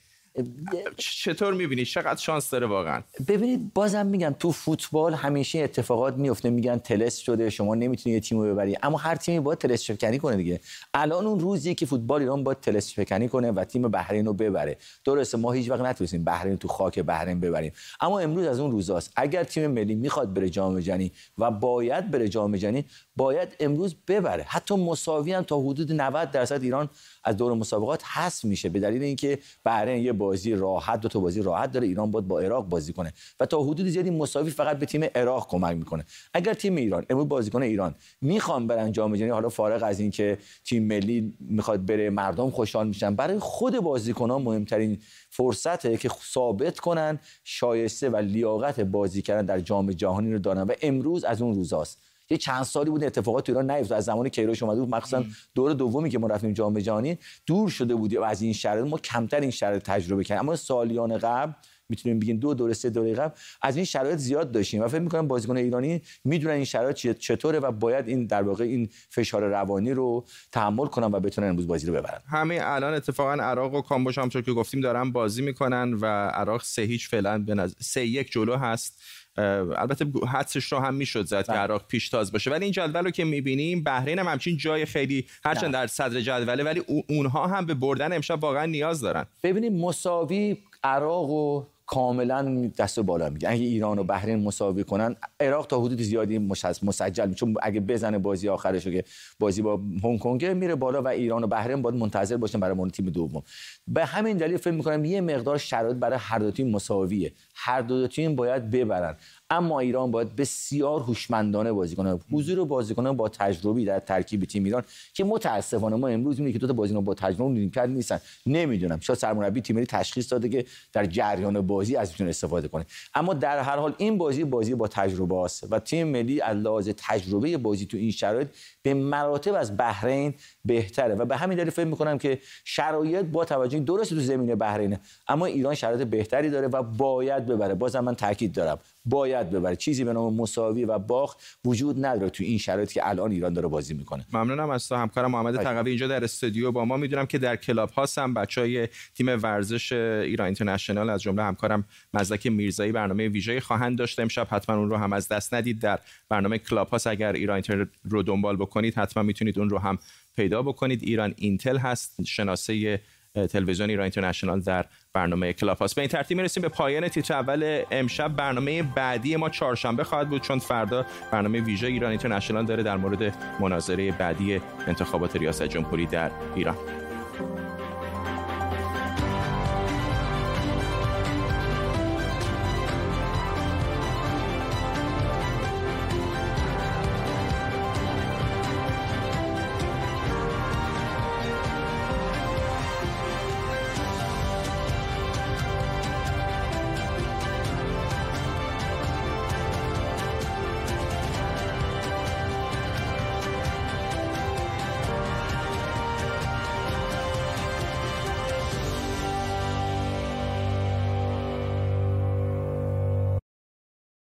چطور 0.96 1.54
می‌بینی؟ 1.54 1.84
چقدر 1.84 2.20
شانس 2.20 2.50
داره 2.50 2.66
واقعا؟ 2.66 3.02
ببینید 3.28 3.74
بازم 3.74 4.06
میگم 4.06 4.34
تو 4.38 4.52
فوتبال 4.52 5.14
همیشه 5.14 5.58
اتفاقات 5.58 6.14
میفته 6.14 6.50
میگن 6.50 6.78
تلس 6.78 7.16
شده 7.16 7.50
شما 7.50 7.74
نمی‌تونی 7.74 8.14
یه 8.14 8.20
تیمو 8.20 8.42
ببری. 8.42 8.76
اما 8.82 8.98
هر 8.98 9.14
تیمی 9.14 9.40
باید 9.40 9.58
تلس 9.58 9.82
شکنی 9.82 10.18
کنه 10.18 10.36
دیگه. 10.36 10.60
الان 10.94 11.26
اون 11.26 11.40
روزی 11.40 11.74
که 11.74 11.86
فوتبال 11.86 12.20
ایران 12.20 12.44
باید 12.44 12.60
تلس 12.60 12.90
شکنی 12.90 13.28
کنه 13.28 13.50
و 13.50 13.64
تیم 13.64 13.82
بحرین 13.82 14.26
رو 14.26 14.32
ببره. 14.32 14.76
درسته 15.04 15.38
ما 15.38 15.52
هیچ 15.52 15.70
وقت 15.70 15.80
نتونستیم 15.80 16.24
بحرین 16.24 16.56
تو 16.56 16.68
خاک 16.68 16.98
بحرین 16.98 17.40
ببریم. 17.40 17.72
اما 18.00 18.20
امروز 18.20 18.46
از 18.46 18.60
اون 18.60 18.70
روزاست. 18.70 19.12
اگر 19.16 19.44
تیم 19.44 19.70
ملی 19.70 19.94
می‌خواد 19.94 20.34
بره 20.34 20.50
جام 20.50 20.80
جهانی 20.80 21.12
و 21.38 21.50
باید 21.50 22.10
بره 22.10 22.28
جام 22.28 22.56
جهانی 22.56 22.84
باید 23.16 23.48
امروز 23.60 23.94
ببره. 24.08 24.42
حتی 24.42 24.76
مساوی 24.76 25.32
هم 25.32 25.42
تا 25.42 25.60
حدود 25.60 25.92
90 25.92 26.30
درصد 26.30 26.62
ایران 26.62 26.88
از 27.24 27.36
دور 27.36 27.54
مسابقات 27.54 28.04
حذف 28.04 28.44
میشه. 28.44 28.68
به 28.68 28.80
دلیل 28.80 29.02
اینکه 29.02 29.38
بحرین 29.64 30.04
یه 30.04 30.12
بازی 30.20 30.54
راحت 30.54 31.00
دو 31.00 31.08
تا 31.08 31.20
بازی 31.20 31.42
راحت 31.42 31.72
داره 31.72 31.86
ایران 31.86 32.10
باید 32.10 32.28
با 32.28 32.40
عراق 32.40 32.68
بازی 32.68 32.92
کنه. 32.92 33.12
و 33.40 33.46
تا 33.46 33.62
حدود 33.62 33.86
زیادی 33.86 34.10
مساوی 34.10 34.50
فقط 34.50 34.78
به 34.78 34.86
تیم 34.86 35.04
عراق 35.14 35.48
کمک 35.48 35.76
می‌کنه. 35.76 36.04
اگر 36.34 36.54
تیم 36.54 36.76
ایران 36.76 37.06
امروز 37.10 37.28
بازیکن 37.28 37.62
ایران 37.62 37.94
می‌خوان 38.20 38.66
برن 38.66 38.92
جام 38.92 39.16
جهانی 39.16 39.32
حالا 39.32 39.48
فارغ 39.48 39.82
از 39.82 40.00
اینکه 40.00 40.38
تیم 40.64 40.86
ملی 40.86 41.34
می‌خواد 41.40 41.86
بره 41.86 42.10
مردم 42.10 42.50
خوشحال 42.50 42.88
میشن 42.88 43.14
برای 43.14 43.38
خود 43.38 43.80
بازیکنان 43.80 44.42
مهمترین 44.42 44.98
فرصته 45.30 45.96
که 45.96 46.10
ثابت 46.32 46.78
کنن 46.78 47.18
شایسته 47.44 48.10
و 48.10 48.16
لیاقت 48.16 48.80
بازی 48.80 49.22
کردن 49.22 49.44
در 49.46 49.60
جام 49.60 49.92
جهانی 49.92 50.32
رو 50.32 50.38
دارن. 50.38 50.62
و 50.62 50.72
امروز 50.82 51.24
از 51.24 51.42
اون 51.42 51.54
روزاست. 51.54 52.09
یه 52.30 52.36
چند 52.36 52.62
سالی 52.62 52.90
بود 52.90 53.04
اتفاقات 53.04 53.46
تو 53.46 53.52
ایران 53.52 53.70
نیفتاد. 53.70 53.98
از 53.98 54.04
زمانی 54.04 54.30
کیروش 54.30 54.62
اومده 54.62 54.80
بود 54.80 54.88
مخصوصا 54.88 55.24
دور 55.54 55.72
دومی 55.72 56.10
که 56.10 56.18
ما 56.18 56.26
رفتیم 56.26 56.52
جام 56.52 56.78
جهانی 56.78 57.18
دور 57.46 57.68
شده 57.68 57.94
بودیم 57.94 58.20
و 58.20 58.24
از 58.24 58.42
این 58.42 58.52
شرایط. 58.52 58.86
ما 58.86 58.98
کمتر 58.98 59.40
این 59.40 59.50
شرایط 59.50 59.82
تجربه 59.82 60.24
کردیم. 60.24 60.48
اما 60.48 60.56
سالیان 60.56 61.18
قبل 61.18 61.52
می‌تونیم 61.88 62.18
بگیم 62.18 62.36
دو 62.36 62.54
دوره 62.54 62.72
سه 62.72 62.90
دوره 62.90 63.14
قبل 63.14 63.34
از 63.62 63.76
این 63.76 63.84
شرایط 63.84 64.18
زیاد 64.18 64.52
داشتیم. 64.52 64.82
و 64.82 64.88
فکر 64.88 65.00
می‌کنم 65.00 65.28
بازیکن 65.28 65.56
ایرانی 65.56 66.02
می‌دونن 66.24 66.54
این 66.54 66.64
شرایط 66.64 67.18
چطوره 67.18 67.58
و 67.58 67.72
باید 67.72 68.08
این 68.08 68.26
در 68.26 68.42
واقع 68.42 68.64
این 68.64 68.88
فشار 69.10 69.42
روانی 69.42 69.92
رو 69.92 70.24
تحمل 70.52 70.86
کنن 70.86 71.06
و 71.06 71.20
بتونن 71.20 71.48
امروز 71.48 71.66
بازی 71.66 71.86
رو 71.86 71.92
ببرن. 71.92 72.20
همه 72.28 72.60
الان 72.62 72.94
اتفاقا 72.94 73.32
عراق 73.32 73.74
و 73.74 73.80
کامبوج 73.80 74.18
همونطور 74.18 74.42
که 74.42 74.52
گفتیم 74.52 74.80
دارن 74.80 75.12
بازی 75.12 75.42
می‌کنن 75.42 75.94
و 75.94 76.06
عراق 76.28 76.62
سه 76.62 76.82
هیچ 76.82 77.08
فعلا 77.08 77.38
به 77.38 77.54
نظر 77.54 77.74
سه 77.80 78.06
یک 78.06 78.32
جلو 78.32 78.56
هست. 78.56 79.02
البته 79.36 80.06
حدسش 80.28 80.72
رو 80.72 80.78
هم 80.78 80.94
می‌شد 80.94 81.24
زد 81.24 81.46
که 81.46 81.52
بله. 81.52 81.60
عراق 81.60 81.86
پیشتاز 81.86 82.32
باشه 82.32 82.50
ولی 82.50 82.64
این 82.64 82.72
جدول 82.72 83.04
رو 83.04 83.10
که 83.10 83.24
می‌بینیم 83.24 83.82
بحرین 83.84 84.18
هم 84.18 84.26
همچین 84.28 84.56
جای 84.56 84.86
خیلی 84.86 85.26
هرچند. 85.44 85.72
در 85.72 85.86
صدر 85.86 86.20
جدوله 86.20 86.64
ولی 86.64 86.82
اونها 87.08 87.46
هم 87.46 87.66
به 87.66 87.74
بردن 87.74 88.12
امشب 88.12 88.42
واقعا 88.42 88.66
نیاز 88.66 89.00
دارن 89.00 89.26
ببینیم 89.42 89.80
مساوی 89.80 90.56
عراق 90.84 91.30
و 91.30 91.66
کاملا 91.90 92.70
دست 92.78 93.00
بالا 93.00 93.30
میگه 93.30 93.50
اگه 93.50 93.62
ایران 93.62 93.98
و 93.98 94.04
بحرین 94.04 94.44
مساوی 94.44 94.84
کنن 94.84 95.16
عراق 95.40 95.66
تا 95.66 95.80
حدود 95.80 96.02
زیادی 96.02 96.38
مسجل 96.82 97.32
چون 97.32 97.54
اگه 97.62 97.80
بزنه 97.80 98.18
بازی 98.18 98.48
آخرش 98.48 98.84
که 98.84 99.04
بازی 99.38 99.62
با 99.62 99.80
هنگ 100.04 100.18
کنگ 100.18 100.46
میره 100.46 100.74
بالا 100.74 101.02
و 101.02 101.08
ایران 101.08 101.44
و 101.44 101.46
بحرین 101.46 101.82
باید 101.82 101.96
منتظر 101.96 102.36
باشن 102.36 102.60
برای 102.60 102.90
تیم 102.90 103.06
دوم. 103.06 103.42
به 103.88 104.04
همین 104.04 104.36
دلیل 104.36 104.56
فکر 104.56 104.74
می‌کنم 104.74 105.04
یه 105.04 105.20
مقدار 105.20 105.58
شرایط 105.58 105.96
برای 105.96 106.18
هر 106.20 106.38
دو 106.38 106.50
تیم 106.50 106.70
مساویه. 106.70 107.32
هر 107.54 107.80
دو, 107.80 108.00
دو 108.00 108.08
تیم 108.08 108.36
باید 108.36 108.70
ببرن. 108.70 109.16
اما 109.50 109.80
ایران 109.80 110.10
باید 110.10 110.36
بسیار 110.36 111.00
هوشمندانه 111.00 111.72
بازی 111.72 111.96
کنه. 111.96 112.18
حضور 112.32 112.64
بازیکنان 112.64 113.16
با 113.16 113.28
تجربی 113.28 113.84
در 113.84 113.98
ترکیب 113.98 114.44
تیم 114.44 114.64
ایران 114.64 114.82
که 115.14 115.24
متاسفانه 115.24 115.96
ما 115.96 116.08
امروز 116.08 116.34
می‌بینیم 116.34 116.52
که 116.52 116.58
دو 116.58 116.66
تا 116.66 116.72
بازیکن 116.72 117.04
با 117.04 117.14
تجربه 117.14 117.68
کرد 117.68 117.90
نیستن. 117.90 118.20
نمی‌دونم. 118.46 119.00
شاید 119.00 119.18
سرمربی 119.18 119.60
تیم 119.60 119.84
تشخیص 119.84 120.32
داده 120.32 120.48
که 120.48 120.64
در 120.92 121.06
جریان 121.06 121.60
بازی 121.60 121.96
از 121.96 122.10
می‌تونه 122.10 122.30
استفاده 122.30 122.68
کنه. 122.68 122.86
اما 123.14 123.34
در 123.34 123.58
هر 123.58 123.76
حال 123.76 123.94
این 123.98 124.18
بازی 124.18 124.44
بازی 124.44 124.74
با 124.74 124.88
تجربه 124.88 125.36
است 125.36 125.66
و 125.70 125.78
تیم 125.78 126.06
ملی 126.06 126.40
از 126.40 126.56
لحاظ 126.56 126.88
تجربه 126.96 127.56
بازی 127.56 127.86
تو 127.86 127.96
این 127.96 128.10
شرایط 128.10 128.48
به 128.82 128.94
مراتب 128.94 129.54
از 129.54 129.76
بحرین 129.76 130.34
بهتره 130.64 131.14
و 131.14 131.24
به 131.24 131.36
همین 131.36 131.58
دلیل 131.58 131.70
فکر 131.70 131.86
می‌کنم 131.86 132.18
که 132.18 132.38
شرایط 132.64 133.24
با 133.24 133.44
توجه 133.44 133.78
درست 133.78 134.10
تو 134.10 134.20
زمین 134.20 134.54
بحرینه. 134.54 135.00
اما 135.28 135.46
ایران 135.46 135.74
شرایط 135.74 136.08
بهتری 136.08 136.50
داره 136.50 136.68
و 136.68 136.82
باید 136.82 137.46
ببره. 137.46 137.74
بازم 137.74 138.00
من 138.00 138.14
تاکید 138.14 138.52
دارم. 138.52 138.78
باید 139.04 139.50
ببره. 139.50 139.76
چیزی 139.76 140.04
به 140.04 140.12
نام 140.12 140.34
مساوی 140.34 140.84
و 140.84 140.98
باخت 140.98 141.58
وجود 141.64 142.04
نداره 142.04 142.30
تو 142.30 142.44
این 142.44 142.58
شرایطی 142.58 142.94
که 142.94 143.08
الان 143.08 143.32
ایران 143.32 143.52
داره 143.52 143.68
بازی 143.68 143.94
می‌کنه. 143.94 144.26
ممنونم 144.32 144.70
از 144.70 144.88
تو 144.88 144.94
همکارم 144.94 145.30
محمد 145.30 145.56
تقوی 145.56 145.90
اینجا 145.90 146.08
در 146.08 146.24
استودیو 146.24 146.72
با 146.72 146.84
ما. 146.84 146.96
می‌دونم 146.96 147.26
که 147.26 147.38
در 147.38 147.56
کلاب 147.56 147.90
هاست 147.90 148.18
هم 148.18 148.34
بچهای 148.34 148.88
تیم 149.14 149.28
ورزش 149.28 149.92
ایران 149.92 150.46
اینترنشنال 150.46 151.10
از 151.10 151.22
جمله 151.22 151.42
همکارم 151.42 151.84
مزدک 152.14 152.46
میرزایی 152.46 152.92
برنامه 152.92 153.28
ویژه 153.28 153.60
خواهند 153.60 153.98
داشت. 153.98 154.20
امشب 154.20 154.46
حتما 154.50 154.76
اون 154.76 154.90
رو 154.90 154.96
هم 154.96 155.12
از 155.12 155.28
دست 155.28 155.54
ندید. 155.54 155.80
در 155.80 155.98
برنامه 156.28 156.58
Clubhouse 156.58 157.06
اگر 157.06 157.32
ایران 157.32 157.54
اینتر 157.54 157.86
رو 158.04 158.22
دنبال 158.22 158.56
بکنید 158.56 158.94
حتما 158.94 159.22
می‌تونید 159.22 159.58
اون 159.58 159.70
رو 159.70 159.78
هم 159.78 159.98
پیدا 160.36 160.62
بکنید. 160.62 161.02
ایران 161.02 161.34
اینتر 161.36 161.78
هست 161.78 162.24
شناسه 162.24 163.00
تلویزیون 163.34 163.90
ایران 163.90 164.02
اینترنشنال 164.02 164.60
در 164.60 164.86
برنامه 165.14 165.52
Clubhouse 165.52 165.94
به 165.94 166.02
این 166.02 166.08
ترتیب 166.08 166.36
می‌رسیم 166.36 166.62
به 166.62 166.68
پایان 166.68 167.08
تیتر 167.08 167.34
اول 167.34 167.82
امشب. 167.90 168.28
برنامه 168.28 168.82
بعدی 168.82 169.36
ما 169.36 169.48
چهارشنبه 169.48 170.04
خواهد 170.04 170.28
بود 170.28 170.42
چون 170.42 170.58
فردا 170.58 171.06
برنامه 171.32 171.60
ویژه 171.60 171.86
ایران 171.86 172.10
اینترنشنال 172.10 172.66
داره 172.66 172.82
در 172.82 172.96
مورد 172.96 173.34
مناظره 173.60 174.12
بعدی 174.12 174.60
انتخابات 174.86 175.36
ریاست 175.36 175.62
جمهوری 175.62 176.06
در 176.06 176.30
ایران. 176.54 176.99